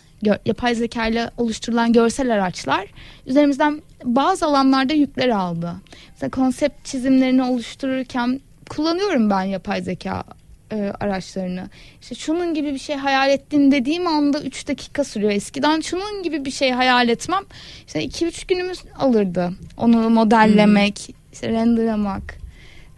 yapay 0.46 0.74
zeka 0.74 1.06
ile 1.06 1.30
oluşturulan 1.36 1.92
görsel 1.92 2.34
araçlar 2.34 2.86
üzerimizden 3.26 3.82
bazı 4.04 4.46
alanlarda 4.46 4.92
yükler 4.92 5.28
aldı. 5.28 5.72
Mesela 6.12 6.30
konsept 6.30 6.84
çizimlerini 6.84 7.42
oluştururken 7.42 8.40
kullanıyorum 8.70 9.30
ben 9.30 9.42
yapay 9.42 9.82
zeka 9.82 10.24
e, 10.72 10.92
araçlarını. 11.00 11.68
İşte 12.00 12.14
şunun 12.14 12.54
gibi 12.54 12.74
bir 12.74 12.78
şey 12.78 12.96
hayal 12.96 13.30
ettin 13.30 13.72
dediğim 13.72 14.06
anda 14.06 14.40
3 14.40 14.68
dakika 14.68 15.04
sürüyor. 15.04 15.32
Eskiden 15.32 15.80
şunun 15.80 16.22
gibi 16.22 16.44
bir 16.44 16.50
şey 16.50 16.70
hayal 16.70 17.08
etmem 17.08 17.42
işte 17.86 18.04
2-3 18.04 18.48
günümüz 18.48 18.82
alırdı. 18.98 19.52
Onu 19.76 20.10
modellemek, 20.10 21.14
işte 21.32 21.48
renderlamak, 21.48 22.38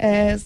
e, 0.01 0.37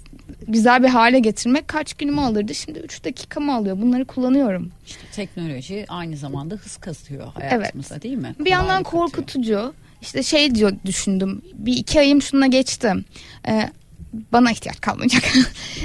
güzel 0.49 0.83
bir 0.83 0.89
hale 0.89 1.19
getirmek 1.19 1.69
kaç 1.69 1.95
günümü 1.95 2.21
alırdı. 2.21 2.55
Şimdi 2.55 2.79
3 2.79 3.05
dakikamı 3.05 3.55
alıyor. 3.55 3.81
Bunları 3.81 4.05
kullanıyorum. 4.05 4.71
Teknoloji 5.13 5.85
aynı 5.89 6.17
zamanda 6.17 6.55
hız 6.55 6.77
katıyor 6.77 7.33
hayatımıza 7.35 8.03
değil 8.03 8.17
mi? 8.19 8.35
Bir 8.39 8.51
yandan 8.51 8.83
Kolaylık 8.83 9.15
korkutucu. 9.15 9.75
İşte 10.03 10.23
şey 10.23 10.55
diyor 10.55 10.73
düşündüm. 10.87 11.43
Bir 11.55 11.77
iki 11.77 12.01
ayım 12.01 12.23
şuna 12.23 12.47
geçti. 12.47 12.93
Ee, 13.49 13.71
bana 14.33 14.51
ihtiyaç 14.53 14.81
kalmayacak. 14.81 15.23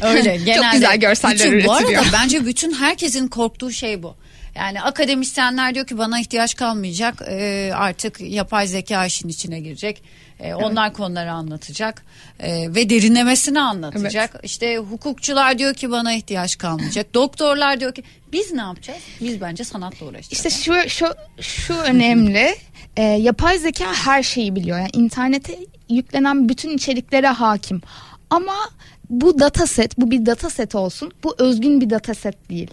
Öyle 0.01 0.36
genelde. 0.45 0.53
Çok 0.62 0.71
güzel 0.71 0.97
görseller 0.99 1.36
bütün, 1.36 1.65
Bu 1.65 1.71
arada 1.73 1.84
üretiliyor. 1.91 2.13
bence 2.13 2.45
bütün 2.45 2.73
herkesin 2.73 3.27
korktuğu 3.27 3.71
şey 3.71 4.03
bu. 4.03 4.15
Yani 4.56 4.82
akademisyenler 4.82 5.75
diyor 5.75 5.88
ki 5.88 5.97
bana 5.97 6.19
ihtiyaç 6.19 6.56
kalmayacak 6.56 7.21
Ee, 7.29 7.71
artık 7.75 8.21
yapay 8.21 8.67
zeka 8.67 9.06
işin 9.06 9.29
içine 9.29 9.60
girecek. 9.60 10.03
Ee, 10.39 10.54
onlar 10.54 10.93
konuları 10.93 11.32
anlatacak 11.32 12.04
Ee, 12.39 12.76
ve 12.76 12.89
derinlemesine 12.89 13.60
anlatacak. 13.62 14.39
İşte 14.43 14.78
hukukçular 14.78 15.58
diyor 15.58 15.74
ki 15.74 15.91
bana 15.91 16.13
ihtiyaç 16.13 16.58
kalmayacak. 16.58 17.08
Doktorlar 17.13 17.80
diyor 17.80 17.93
ki 17.93 18.04
biz 18.32 18.52
ne 18.52 18.62
yapacağız? 18.62 19.00
Biz 19.22 19.41
bence 19.41 19.63
sanatla 19.63 20.06
uğraşacağız. 20.06 20.32
İşte 20.32 20.50
şu 20.50 20.89
şu 20.89 21.08
şu 21.41 21.74
önemli. 21.74 22.56
Ee, 22.98 23.04
yapay 23.04 23.58
zeka 23.58 23.93
her 23.93 24.24
şeyi 24.24 24.56
biliyor. 24.56 24.78
Yani 24.80 24.89
internete 24.93 25.58
yüklenen 25.89 26.50
bütün 26.50 26.69
içeriklere 26.69 27.28
hakim. 27.28 27.82
Ama 28.30 28.54
bu 29.10 29.39
dataset, 29.39 29.98
bu 30.00 30.12
bir 30.12 30.26
dataset 30.26 30.76
olsun. 30.76 31.12
Bu 31.24 31.36
özgün 31.38 31.82
bir 31.82 31.89
dataset 31.89 32.50
değil. 32.50 32.72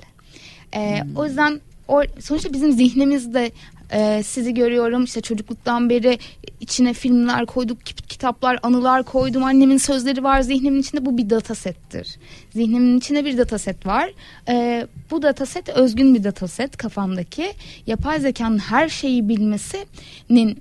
Ee, 0.75 1.03
O 1.17 1.27
yüzden 1.27 1.61
o, 1.89 2.03
sonuçta 2.21 2.53
bizim 2.53 2.73
zihnimizde 2.73 3.51
e, 3.93 4.23
sizi 4.23 4.55
görüyorum 4.55 5.05
işte 5.05 5.21
çocukluktan 5.21 5.91
beri 5.91 6.19
içine 6.61 6.93
filmler 6.95 7.47
koyduk, 7.47 7.87
kit- 7.87 8.07
kitaplar, 8.07 8.59
anılar 8.63 9.03
koydum. 9.03 9.45
Annemin 9.45 9.77
sözleri 9.77 10.25
var 10.25 10.41
zihnimin 10.41 10.81
içinde 10.81 11.07
bu 11.07 11.19
bir 11.19 11.31
datasettir. 11.31 12.17
Zihnimin 12.53 12.99
içinde 12.99 13.25
bir 13.25 13.39
dataset 13.39 13.87
var. 13.87 14.11
Ee, 14.49 14.87
bu 15.11 15.23
dataset 15.23 15.69
özgün 15.69 16.15
bir 16.15 16.25
dataset 16.25 16.77
kafamdaki. 16.77 17.53
Yapay 17.87 18.21
zekanın 18.21 18.59
her 18.59 18.89
şeyi 18.89 19.29
bilmesinin 19.29 20.59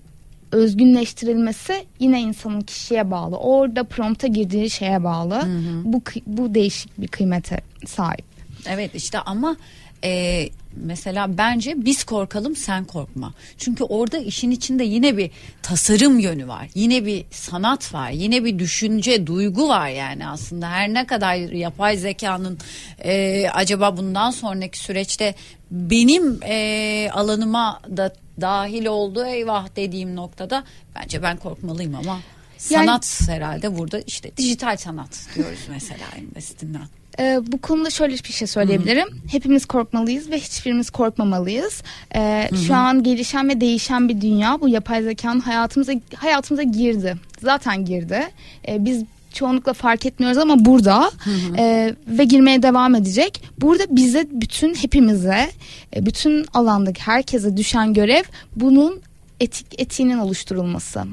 özgünleştirilmesi 0.51 1.85
yine 1.99 2.21
insanın 2.21 2.61
kişiye 2.61 3.11
bağlı. 3.11 3.37
Orada 3.37 3.83
prompta 3.83 4.27
girdiği 4.27 4.69
şeye 4.69 5.03
bağlı. 5.03 5.41
Bu 5.83 5.97
kı- 5.97 6.21
bu 6.27 6.55
değişik 6.55 7.01
bir 7.01 7.07
kıymete 7.07 7.61
sahip. 7.85 8.25
Evet 8.69 8.95
işte 8.95 9.19
ama 9.19 9.55
e, 10.03 10.45
mesela 10.75 11.38
bence 11.38 11.86
biz 11.86 12.03
korkalım 12.03 12.55
sen 12.55 12.86
korkma. 12.86 13.34
Çünkü 13.58 13.84
orada 13.84 14.17
işin 14.17 14.51
içinde 14.51 14.84
yine 14.84 15.17
bir 15.17 15.32
tasarım 15.62 16.19
yönü 16.19 16.47
var. 16.47 16.67
Yine 16.75 17.05
bir 17.05 17.25
sanat 17.32 17.93
var. 17.93 18.10
Yine 18.10 18.43
bir 18.43 18.60
düşünce, 18.60 19.27
duygu 19.27 19.67
var 19.67 19.89
yani 19.89 20.27
aslında. 20.27 20.69
Her 20.69 20.93
ne 20.93 21.08
kadar 21.08 21.36
yapay 21.36 21.97
zekanın 21.97 22.58
e, 23.03 23.45
acaba 23.49 23.97
bundan 23.97 24.32
sonraki 24.32 24.79
süreçte 24.79 25.36
benim 25.71 26.39
e, 26.43 27.10
alanıma 27.13 27.82
da 27.97 28.13
dahil 28.41 28.86
oldu 28.86 29.25
eyvah 29.25 29.75
dediğim 29.75 30.15
noktada 30.15 30.63
bence 30.95 31.23
ben 31.23 31.38
korkmalıyım 31.38 31.95
ama 31.95 32.19
sanat 32.58 33.21
herhalde 33.27 33.77
burada 33.77 33.99
işte 33.99 34.38
dijital 34.38 34.77
sanat 34.77 35.27
diyoruz 35.36 35.60
mesela 35.69 36.05
en 36.17 36.36
basitinden. 36.36 36.98
Ee, 37.19 37.39
bu 37.47 37.62
konuda 37.62 37.89
şöyle 37.89 38.13
bir 38.13 38.34
şey 38.34 38.47
söyleyebilirim. 38.47 39.08
Hepimiz 39.32 39.65
korkmalıyız 39.65 40.32
ve 40.32 40.39
hiçbirimiz 40.39 40.89
korkmamalıyız. 40.89 41.84
Ee, 42.15 42.49
şu 42.67 42.75
an 42.75 43.03
gelişen 43.03 43.49
ve 43.49 43.62
değişen 43.62 44.10
bir 44.10 44.21
dünya. 44.21 44.62
Bu 44.62 44.69
yapay 44.69 45.03
zekanın 45.03 45.39
hayatımıza 45.39 45.93
hayatımıza 46.15 46.63
girdi. 46.63 47.15
Zaten 47.41 47.86
girdi. 47.86 48.19
Ee, 48.67 48.86
biz 48.86 49.03
çoğunlukla 49.34 49.73
fark 49.73 50.05
etmiyoruz 50.05 50.38
ama 50.38 50.65
burada 50.65 51.12
e, 51.58 51.95
ve 52.08 52.23
girmeye 52.23 52.63
devam 52.63 52.95
edecek. 52.95 53.43
Burada 53.62 53.84
bize 53.89 54.27
bütün 54.32 54.75
hepimize, 54.75 55.49
e, 55.95 56.05
bütün 56.05 56.45
alandaki 56.53 57.01
herkese 57.01 57.58
düşen 57.58 57.93
görev 57.93 58.23
bunun 58.55 59.01
etik 59.39 59.82
etiğinin 59.82 60.17
oluşturulması. 60.17 61.04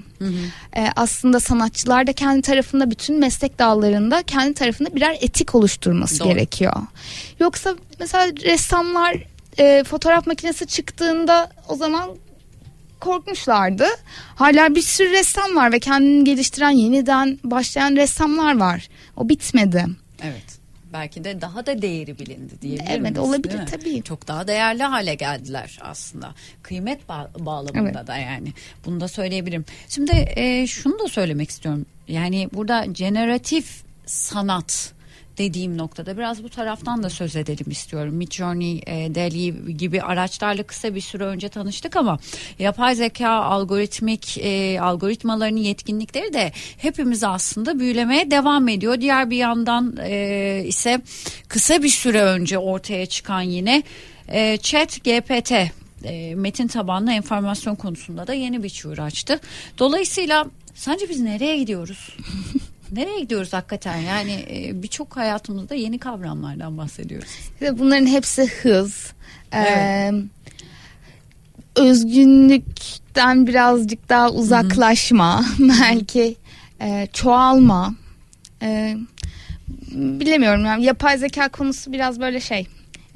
E, 0.76 0.88
aslında 0.96 1.40
sanatçılar 1.40 2.06
da 2.06 2.12
kendi 2.12 2.42
tarafında 2.42 2.90
bütün 2.90 3.18
meslek 3.18 3.58
dallarında 3.58 4.22
kendi 4.22 4.54
tarafında 4.54 4.94
birer 4.94 5.16
etik 5.20 5.54
oluşturması 5.54 6.20
Doğru. 6.20 6.28
gerekiyor. 6.28 6.74
Yoksa 7.40 7.76
mesela 8.00 8.26
ressamlar 8.44 9.16
e, 9.58 9.84
fotoğraf 9.84 10.26
makinesi 10.26 10.66
çıktığında 10.66 11.50
o 11.68 11.76
zaman 11.76 12.10
korkmuşlardı. 13.00 13.86
Hala 14.36 14.74
bir 14.74 14.82
sürü 14.82 15.10
ressam 15.10 15.56
var 15.56 15.72
ve 15.72 15.78
kendini 15.78 16.24
geliştiren 16.24 16.70
yeniden 16.70 17.38
başlayan 17.44 17.96
ressamlar 17.96 18.58
var. 18.58 18.88
O 19.16 19.28
bitmedi. 19.28 19.86
Evet. 20.22 20.55
Belki 21.00 21.24
de 21.24 21.40
daha 21.40 21.66
da 21.66 21.82
değeri 21.82 22.18
bilindi 22.18 22.62
diyebilir 22.62 22.90
Evet, 22.90 23.00
miyiz, 23.00 23.18
olabilir 23.18 23.66
tabii. 23.70 24.02
Çok 24.02 24.28
daha 24.28 24.48
değerli 24.48 24.82
hale 24.82 25.14
geldiler 25.14 25.78
aslında. 25.82 26.34
Kıymet 26.62 27.00
ba- 27.08 27.44
bağlamında 27.46 27.80
Evet. 27.98 28.06
da 28.06 28.16
yani. 28.16 28.52
Bunu 28.84 29.00
da 29.00 29.08
söyleyebilirim. 29.08 29.64
Şimdi 29.88 30.12
e, 30.36 30.66
şunu 30.66 30.98
da 30.98 31.08
söylemek 31.08 31.50
istiyorum. 31.50 31.86
Yani 32.08 32.48
burada 32.52 32.84
generatif 32.84 33.82
sanat 34.06 34.92
dediğim 35.38 35.78
noktada 35.78 36.16
biraz 36.16 36.42
bu 36.42 36.48
taraftan 36.48 37.02
da 37.02 37.10
söz 37.10 37.36
edelim 37.36 37.66
istiyorum. 37.70 38.14
Midjourney, 38.14 38.82
e, 38.86 39.14
Dali 39.14 39.76
gibi 39.76 40.02
araçlarla 40.02 40.62
kısa 40.62 40.94
bir 40.94 41.00
süre 41.00 41.24
önce 41.24 41.48
tanıştık 41.48 41.96
ama 41.96 42.18
yapay 42.58 42.94
zeka, 42.94 43.28
algoritmik 43.28 44.38
e, 44.38 44.80
algoritmalarının 44.80 45.60
yetkinlikleri 45.60 46.32
de 46.32 46.52
hepimizi 46.78 47.26
aslında 47.26 47.78
büyülemeye 47.78 48.30
devam 48.30 48.68
ediyor. 48.68 49.00
Diğer 49.00 49.30
bir 49.30 49.36
yandan 49.36 49.96
e, 50.02 50.62
ise 50.66 51.00
kısa 51.48 51.82
bir 51.82 51.88
süre 51.88 52.22
önce 52.22 52.58
ortaya 52.58 53.06
çıkan 53.06 53.42
yine 53.42 53.82
e, 54.28 54.56
Chat 54.56 55.04
GPT 55.04 55.52
e, 56.04 56.34
metin 56.34 56.66
tabanlı 56.66 57.12
enformasyon 57.12 57.74
konusunda 57.74 58.26
da 58.26 58.34
yeni 58.34 58.62
bir 58.62 58.68
çığır 58.68 58.98
açtı. 58.98 59.40
Dolayısıyla 59.78 60.46
sence 60.74 61.08
biz 61.08 61.20
nereye 61.20 61.56
gidiyoruz? 61.56 62.16
Nereye 62.92 63.20
gidiyoruz 63.20 63.52
hakikaten? 63.52 63.96
Yani 63.96 64.46
e, 64.50 64.82
birçok 64.82 65.16
hayatımızda 65.16 65.74
yeni 65.74 65.98
kavramlardan 65.98 66.78
bahsediyoruz. 66.78 67.50
Bunların 67.78 68.06
hepsi 68.06 68.46
hız. 68.46 69.12
Evet. 69.52 69.68
Ee, 69.68 70.12
özgünlükten 71.76 73.46
birazcık 73.46 74.08
daha 74.08 74.30
uzaklaşma. 74.30 75.44
belki 75.58 76.36
e, 76.80 77.08
çoğalma. 77.12 77.94
E, 78.62 78.96
bilemiyorum 79.92 80.64
yani 80.64 80.84
yapay 80.84 81.18
zeka 81.18 81.48
konusu 81.48 81.92
biraz 81.92 82.20
böyle 82.20 82.40
şey. 82.40 82.66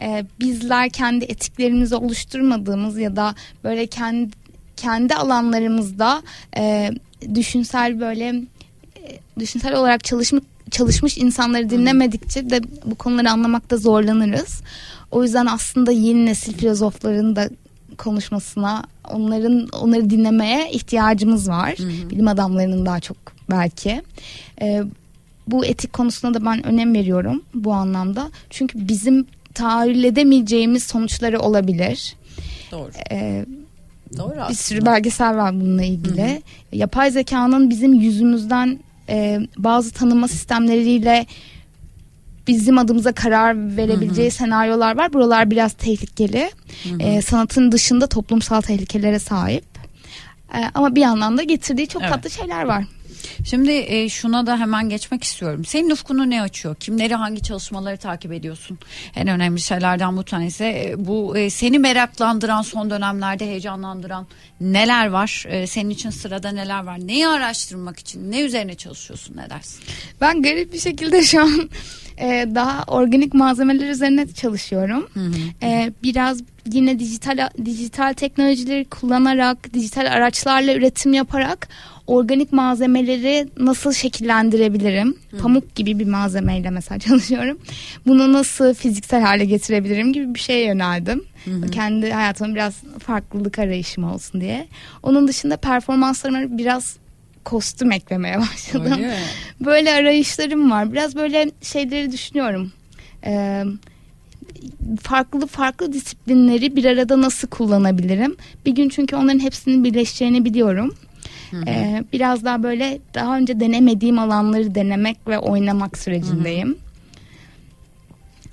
E, 0.01 0.25
bizler 0.41 0.91
kendi 0.91 1.25
etiklerimizi 1.25 1.95
oluşturmadığımız 1.95 2.99
ya 2.99 3.17
da 3.17 3.35
böyle 3.65 3.87
kendi 3.87 4.31
kendi 4.77 5.15
alanlarımızda 5.15 6.23
e, 6.57 6.91
düşünsel 7.35 8.01
böyle 8.01 8.35
düşünsel 9.39 9.75
olarak 9.75 10.05
çalışmış 10.05 10.43
çalışmış 10.71 11.19
insanları 11.19 11.71
dinlemedikçe 11.71 12.51
de 12.51 12.61
bu 12.85 12.95
konuları 12.95 13.31
anlamakta 13.31 13.77
zorlanırız. 13.77 14.63
O 15.11 15.23
yüzden 15.23 15.47
aslında 15.47 15.93
yeni 15.93 16.27
nesil 16.27 16.59
filozofların 16.59 17.37
da 17.37 17.51
konuşmasına, 17.99 18.85
onların 19.11 19.69
onları 19.69 20.11
dinlemeye 20.11 20.71
ihtiyacımız 20.71 21.49
var. 21.49 21.75
Bilim 22.11 22.29
adamlarının 22.29 22.87
daha 22.87 23.01
çok 23.01 23.17
belki. 23.51 24.03
Ee, 24.63 24.83
bu 25.47 25.65
etik 25.65 25.93
konusuna 25.93 26.35
da 26.35 26.45
ben 26.45 26.67
önem 26.67 26.95
veriyorum 26.95 27.43
bu 27.55 27.73
anlamda. 27.73 28.31
Çünkü 28.51 28.89
bizim 28.89 29.27
tahayyül 29.55 30.05
edemeyeceğimiz 30.05 30.83
sonuçları 30.83 31.41
olabilir. 31.41 32.17
Doğru. 32.73 32.91
Ee, 33.11 33.45
Doğru 34.19 34.33
bir 34.33 34.39
aslında. 34.39 34.55
sürü 34.55 34.87
belgesel 34.87 35.37
var 35.37 35.61
bununla 35.61 35.83
ilgili. 35.85 36.43
Yapay 36.73 37.11
zekanın 37.11 37.71
bizim 37.71 37.95
yüzümüzden 37.95 38.79
e, 39.11 39.41
bazı 39.57 39.93
tanıma 39.93 40.29
sistemleriyle 40.29 41.27
bizim 42.49 42.79
adımıza 42.79 43.13
karar 43.13 43.77
verebileceği 43.77 44.31
senaryolar 44.31 44.97
var. 44.97 45.13
Buralar 45.13 45.51
biraz 45.51 45.73
tehlikeli. 45.73 46.51
E, 47.01 47.23
sanatın 47.23 47.73
dışında 47.73 48.07
toplumsal 48.07 48.61
tehlikelere 48.61 49.19
sahip. 49.19 49.65
E, 50.55 50.59
ama 50.75 50.95
bir 50.95 51.01
yandan 51.01 51.39
da 51.39 51.43
getirdiği 51.43 51.89
çok 51.89 52.03
Evet. 52.03 52.13
tatlı 52.13 52.31
şeyler 52.31 52.65
var. 52.65 52.85
Şimdi 53.45 53.73
e, 53.73 54.09
şuna 54.09 54.47
da 54.47 54.59
hemen 54.59 54.89
geçmek 54.89 55.25
istiyorum. 55.25 55.65
Senin 55.65 55.91
ufkunu 55.91 56.31
ne 56.31 56.43
açıyor? 56.43 56.75
Kimleri 56.75 57.15
hangi 57.15 57.43
çalışmaları 57.43 57.97
takip 57.97 58.33
ediyorsun? 58.33 58.79
En 59.17 59.29
önemli 59.29 59.61
şeylerden 59.61 60.17
bu 60.17 60.25
tanesi. 60.25 60.65
E, 60.65 60.95
bu 60.99 61.39
e, 61.39 61.51
seni 61.51 61.79
meraklandıran 61.79 62.63
son 62.63 62.91
dönemlerde 62.91 63.47
heyecanlandıran 63.47 64.27
neler 64.61 65.07
var? 65.07 65.45
E, 65.49 65.67
senin 65.67 65.91
için 65.91 66.11
sırada 66.11 66.51
neler 66.53 66.85
var? 66.85 66.99
Neyi 67.07 67.29
araştırmak 67.29 67.99
için? 67.99 68.31
Ne 68.31 68.41
üzerine 68.41 68.75
çalışıyorsun? 68.75 69.37
Ne 69.37 69.51
dersin? 69.51 69.81
Ben 70.21 70.43
garip 70.43 70.73
bir 70.73 70.81
şekilde 70.81 71.23
şu 71.23 71.43
an 71.43 71.71
e, 72.21 72.49
daha 72.55 72.83
organik 72.87 73.35
malzemeler 73.35 73.89
üzerine 73.91 74.27
çalışıyorum. 74.33 75.09
E, 75.63 75.93
biraz 76.03 76.41
yine 76.73 76.99
dijital 76.99 77.51
dijital 77.65 78.13
teknolojileri 78.13 78.85
kullanarak, 78.85 79.75
dijital 79.75 80.07
araçlarla 80.13 80.75
üretim 80.75 81.13
yaparak 81.13 81.69
organik 82.07 82.53
malzemeleri 82.53 83.49
nasıl 83.59 83.93
şekillendirebilirim? 83.93 85.17
Pamuk 85.43 85.75
gibi 85.75 85.99
bir 85.99 86.07
malzemeyle 86.07 86.71
mesela 86.71 86.99
çalışıyorum. 87.09 87.59
Bunu 88.07 88.33
nasıl 88.33 88.75
fiziksel 88.75 89.21
hale 89.23 89.45
getirebilirim 89.45 90.13
gibi 90.13 90.35
bir 90.35 90.41
şeye 90.41 90.65
yöneldim. 90.67 91.25
Kendi 91.71 92.11
hayatımın 92.13 92.55
biraz 92.55 92.75
farklılık 92.99 93.59
arayışım 93.59 94.05
olsun 94.05 94.41
diye. 94.41 94.69
Onun 95.03 95.29
dışında 95.29 95.57
performanslarıma 95.57 96.59
biraz 96.59 96.97
kostüm 97.45 97.93
eklemeye 97.93 98.39
başladım. 98.39 98.93
Öyle? 98.93 99.17
Böyle 99.61 99.93
arayışlarım 99.93 100.71
var. 100.71 100.93
Biraz 100.93 101.17
böyle 101.17 101.51
şeyleri 101.63 102.13
düşünüyorum. 102.13 102.73
Ee, 103.25 103.65
farklı 105.03 105.47
farklı 105.47 105.93
disiplinleri 105.93 106.77
bir 106.77 106.85
arada 106.85 107.21
nasıl 107.21 107.49
kullanabilirim? 107.49 108.37
Bir 108.67 108.73
gün 108.73 108.89
çünkü 108.89 109.17
onların 109.17 109.41
hepsinin 109.41 109.85
birleşeceğini 109.85 110.45
biliyorum. 110.45 110.95
Ee, 111.67 112.05
biraz 112.13 112.45
daha 112.45 112.63
böyle 112.63 112.99
daha 113.15 113.37
önce 113.37 113.61
denemediğim 113.61 114.19
alanları 114.19 114.75
denemek 114.75 115.17
ve 115.29 115.39
oynamak 115.39 115.99
sürecindeyim. 115.99 116.79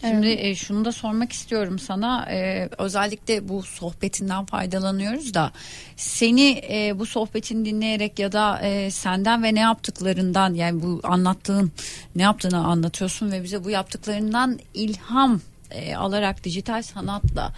Şimdi 0.01 0.27
e, 0.27 0.55
şunu 0.55 0.86
da 0.86 0.91
sormak 0.91 1.31
istiyorum 1.31 1.79
sana. 1.79 2.25
E, 2.31 2.69
özellikle 2.77 3.49
bu 3.49 3.63
sohbetinden 3.63 4.45
faydalanıyoruz 4.45 5.33
da 5.33 5.51
seni 5.95 6.62
e, 6.69 6.99
bu 6.99 7.05
sohbetini 7.05 7.65
dinleyerek 7.65 8.19
ya 8.19 8.31
da 8.31 8.60
e, 8.62 8.91
senden 8.91 9.43
ve 9.43 9.55
ne 9.55 9.60
yaptıklarından 9.60 10.53
yani 10.53 10.81
bu 10.81 10.99
anlattığın 11.03 11.71
ne 12.15 12.23
yaptığını 12.23 12.57
anlatıyorsun 12.57 13.31
ve 13.31 13.43
bize 13.43 13.63
bu 13.63 13.69
yaptıklarından 13.69 14.60
ilham 14.73 15.41
e, 15.71 15.95
alarak 15.95 16.43
dijital 16.43 16.81
sanatla 16.81 17.53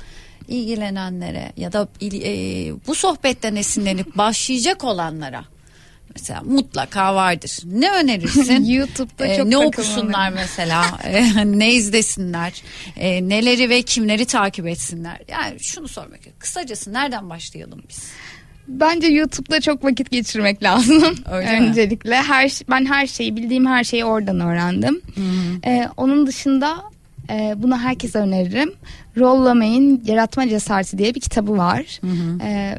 ilgilenenlere 0.47 1.53
ya 1.57 1.73
da 1.73 1.87
e, 2.01 2.73
bu 2.87 2.95
sohbetten 2.95 3.55
esinlenip 3.55 4.17
başlayacak 4.17 4.83
olanlara 4.83 5.45
mesela 6.15 6.41
mutlaka 6.41 7.15
vardır. 7.15 7.59
Ne 7.65 7.91
önerirsin? 7.91 8.63
YouTube'da 8.73 9.27
Ee, 9.27 9.37
çok 9.37 9.47
ne 9.47 9.57
okusunlar 9.57 10.29
mesela 10.29 10.85
Ee, 11.03 11.29
ne 11.59 11.73
izlesinler 11.73 12.63
Ee, 12.97 13.29
neleri 13.29 13.69
ve 13.69 13.81
kimleri 13.81 14.25
takip 14.25 14.67
etsinler 14.67 15.17
yani 15.27 15.59
şunu 15.59 15.87
sormak 15.87 16.19
kısacası 16.39 16.93
nereden 16.93 17.29
başlayalım 17.29 17.81
biz 17.89 18.03
Bence 18.67 19.07
YouTube'da 19.07 19.61
çok 19.61 19.83
vakit 19.83 20.11
geçirmek 20.11 20.63
lazım. 20.69 21.03
Öyle 21.31 21.59
mi? 21.59 21.67
Öncelikle 21.67 22.15
her 22.15 22.49
şey- 22.49 22.67
ben 22.69 22.85
her 22.85 23.07
şeyi 23.07 23.35
bildiğim 23.35 23.65
her 23.65 23.83
şeyi 23.83 24.05
oradan 24.05 24.39
öğrendim. 24.39 25.01
Ee, 25.65 25.89
onun 25.97 26.27
dışında 26.27 26.77
e, 27.29 27.53
bunu 27.57 27.77
herkese 27.77 28.19
öneririm. 28.19 28.73
Rolla 29.17 29.53
May'in 29.53 30.03
Yaratma 30.05 30.49
Cesareti 30.49 30.97
diye 30.97 31.15
bir 31.15 31.19
kitabı 31.21 31.57
var. 31.57 31.99
Ee, 32.43 32.77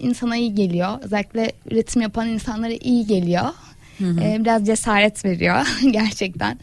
insana 0.00 0.36
iyi 0.36 0.54
geliyor. 0.54 0.98
Özellikle 1.02 1.52
üretim 1.70 2.02
yapan 2.02 2.28
insanlara 2.28 2.72
iyi 2.72 3.06
geliyor. 3.06 3.44
Ee, 4.00 4.36
biraz 4.40 4.66
cesaret 4.66 5.24
veriyor 5.24 5.66
gerçekten. 5.90 6.58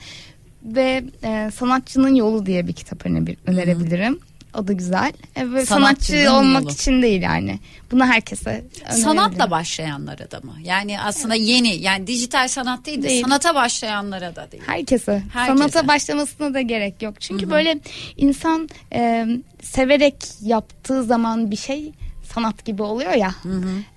Ve 0.63 1.04
e, 1.24 1.52
Sanatçının 1.56 2.15
Yolu 2.15 2.46
diye 2.46 2.67
bir 2.67 2.74
kitap 2.74 3.06
öne- 3.06 3.36
önerebilirim. 3.46 4.19
O 4.58 4.67
da 4.67 4.74
güzel. 4.74 5.13
E, 5.36 5.52
ve 5.52 5.65
sanatçı 5.65 6.32
olmak 6.34 6.62
yolu. 6.63 6.72
için 6.74 7.02
değil 7.02 7.22
yani. 7.22 7.60
Bunu 7.91 8.06
herkese 8.06 8.63
Sanatla 8.91 9.52
başlayanlara 9.52 10.32
da 10.32 10.39
mı? 10.39 10.54
Yani 10.63 11.00
aslında 11.02 11.36
yeni 11.36 11.76
yani 11.76 12.08
dijital 12.08 12.48
sanat 12.48 12.86
değil 12.86 13.04
de 13.04 13.08
Değil. 13.10 13.24
sanata 13.24 13.56
başlayanlara 13.56 14.36
da 14.36 14.52
değil. 14.52 14.63
Herkese. 14.65 15.24
Herkese. 15.34 15.58
Sanata 15.58 15.88
başlamasına 15.88 16.54
da 16.54 16.62
gerek 16.62 17.02
yok. 17.02 17.22
Çünkü 17.22 17.50
böyle 17.52 17.80
insan 18.17 18.69
e, 18.93 19.26
severek 19.62 20.15
yaptığı 20.41 21.04
zaman 21.04 21.52
bir 21.52 21.56
şey 21.58 21.91
sanat 22.36 22.65
gibi 22.65 22.84
oluyor 22.84 23.13
ya. 23.13 23.36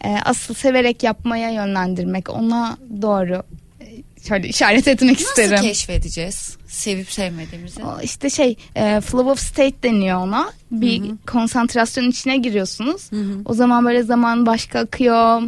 E, 0.05 0.17
asıl 0.25 0.55
severek 0.55 1.03
yapmaya 1.03 1.51
yönlendirmek, 1.51 2.31
ona 2.31 2.77
doğru 3.03 3.43
e, 3.81 3.87
şöyle 4.29 4.49
işaret 4.49 4.89
etmek 4.89 5.11
Nasıl 5.21 5.25
isterim. 5.25 5.61
keşfedeceğiz 5.63 6.57
sevip 6.69 7.11
sevmediğimizi? 7.11 7.85
O 7.85 8.01
işte 8.03 8.31
şey 8.31 8.57
e, 8.75 9.01
flow 9.01 9.31
of 9.31 9.39
state 9.41 9.83
deniyor 9.83 10.19
ona. 10.19 10.53
Bir 10.71 11.03
konsantrasyon 11.27 12.11
içine 12.11 12.37
giriyorsunuz. 12.37 13.11
O 13.45 13.55
zaman 13.55 13.85
böyle 13.87 14.03
zaman 14.03 14.47
başka 14.47 14.79
akıyor. 14.79 15.43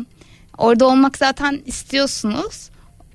Orada 0.58 0.86
olmak 0.86 1.18
zaten 1.18 1.60
istiyorsunuz. 1.66 2.70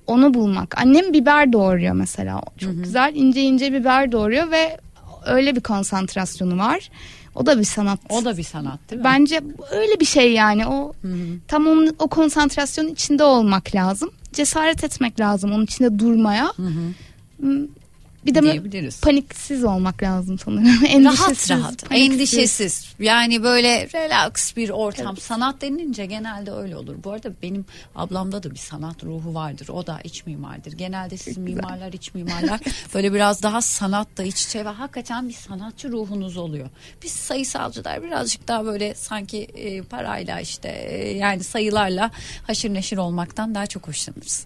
Onu 0.08 0.34
bulmak. 0.34 0.78
Annem 0.82 1.14
biber 1.14 1.54
doğuruyor 1.54 1.94
mesela. 1.94 2.42
Çok 2.58 2.84
güzel 2.84 3.12
ince 3.16 3.42
ince 3.42 3.74
biber 3.74 4.12
doğuruyor 4.12 4.52
ve 4.52 4.78
öyle 5.26 5.56
bir 5.56 5.62
konsantrasyonu 5.62 6.58
var. 6.60 6.90
O 7.36 7.46
da 7.46 7.60
bir 7.60 7.64
sanat. 7.64 8.00
O 8.10 8.26
da 8.26 8.38
bir 8.38 8.44
sanat 8.44 8.80
değil 8.90 9.00
mi? 9.00 9.04
Bence 9.04 9.42
öyle 9.72 10.00
bir 10.00 10.06
şey 10.06 10.34
yani. 10.34 10.68
O 10.68 10.94
tam 11.48 11.68
onun 11.68 11.96
o 12.00 12.08
konsantrasyonun 12.08 12.90
içinde 12.90 13.24
olmak 13.24 13.76
lazım. 13.76 14.12
Cesaret 14.34 14.84
etmek 14.84 15.20
lazım 15.20 15.52
onun 15.52 15.64
içinde 15.64 16.00
durmaya. 16.00 16.54
Hmm, 17.38 17.68
Bir 18.26 18.36
de 18.36 18.42
diyebiliriz. 18.42 19.02
paniksiz 19.02 19.64
olmak 19.64 20.04
lazım 20.04 20.40
sanırım. 20.40 20.66
Endişesiz, 20.88 21.50
rahat 21.50 21.52
rahat, 21.52 21.90
paniksiz. 21.90 22.14
endişesiz. 22.14 22.86
Yani 23.00 23.44
böyle 23.44 23.88
relax 23.94 24.56
bir 24.56 24.70
ortam. 24.70 25.18
Sanat 25.18 25.62
denilince 25.62 26.06
genelde 26.06 26.52
öyle 26.52 26.78
olur. 26.78 26.96
Bu 27.04 27.12
arada 27.12 27.32
benim 27.42 27.66
ablamda 27.96 28.44
da 28.44 28.52
bir 28.52 28.56
sanat 28.56 29.04
ruhu 29.04 29.34
vardır. 29.34 29.68
O 29.70 29.88
da 29.88 30.00
iç 30.04 30.26
mimardır. 30.26 30.72
Genelde 30.74 31.18
sizin 31.18 31.44
mimarlar, 31.44 31.94
iç 31.94 32.14
mimarlar 32.14 32.60
böyle 32.94 33.14
biraz 33.14 33.44
daha 33.44 33.62
sanatla 33.62 34.24
iç 34.24 34.46
içe 34.46 34.66
ve 34.66 34.70
hakikaten 34.70 35.30
bir 35.30 35.34
sanatçı 35.34 35.92
ruhunuz 35.92 36.38
oluyor. 36.38 36.70
Biz 37.04 37.12
sayısalcılar 37.12 38.04
birazcık 38.04 38.48
daha 38.48 38.66
böyle 38.66 38.96
sanki 38.96 39.38
e, 39.38 39.82
parayla 39.82 40.40
işte 40.40 40.70
e, 40.70 41.18
yani 41.18 41.44
sayılarla 41.44 42.12
haşır 42.48 42.74
neşir 42.74 42.98
olmaktan 42.98 43.56
daha 43.56 43.68
çok 43.68 43.88
hoşlanırız. 43.88 44.46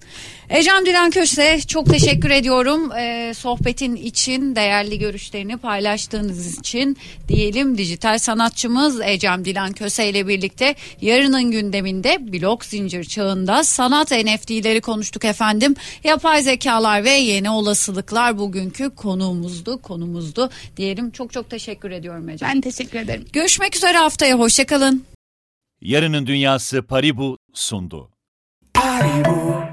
Ecem 0.50 0.86
Dilan 0.86 1.10
Köse 1.10 1.60
çok 1.68 1.90
teşekkür 1.90 2.30
ediyorum. 2.30 2.92
E, 2.92 3.34
sohbetin 3.68 3.96
için 3.96 4.56
değerli 4.56 5.00
görüşlerini 5.00 5.58
paylaştığınız 5.58 6.60
için 6.60 6.98
diyelim 7.28 7.78
dijital 7.78 8.20
sanatçımız 8.20 9.02
Ecem 9.02 9.46
Dilan 9.46 9.74
Köse 9.74 10.10
ile 10.10 10.28
birlikte 10.28 10.76
yarının 11.02 11.52
gündeminde 11.52 12.34
blok 12.34 12.66
zincir 12.66 13.04
çağında 13.04 13.64
sanat 13.64 14.12
NFT'leri 14.12 14.82
konuştuk 14.82 15.26
efendim. 15.26 15.76
Yapay 16.04 16.42
zekalar 16.42 17.04
ve 17.04 17.10
yeni 17.10 17.50
olasılıklar 17.50 18.38
bugünkü 18.38 18.96
konuğumuzdu, 18.96 19.82
konumuzdu 19.82 20.50
diyelim. 20.78 21.12
Çok 21.12 21.34
çok 21.34 21.50
teşekkür 21.50 21.92
ediyorum 21.92 22.30
Ecem. 22.30 22.50
Ben 22.50 22.62
teşekkür 22.62 23.00
ederim. 23.00 23.26
Görüşmek 23.34 23.76
üzere 23.76 23.98
haftaya 23.98 24.40
hoşçakalın. 24.40 25.06
Yarının 25.82 26.28
Dünyası 26.28 26.84
Paribu 26.84 27.38
sundu. 27.54 28.10
Paribu, 28.74 29.64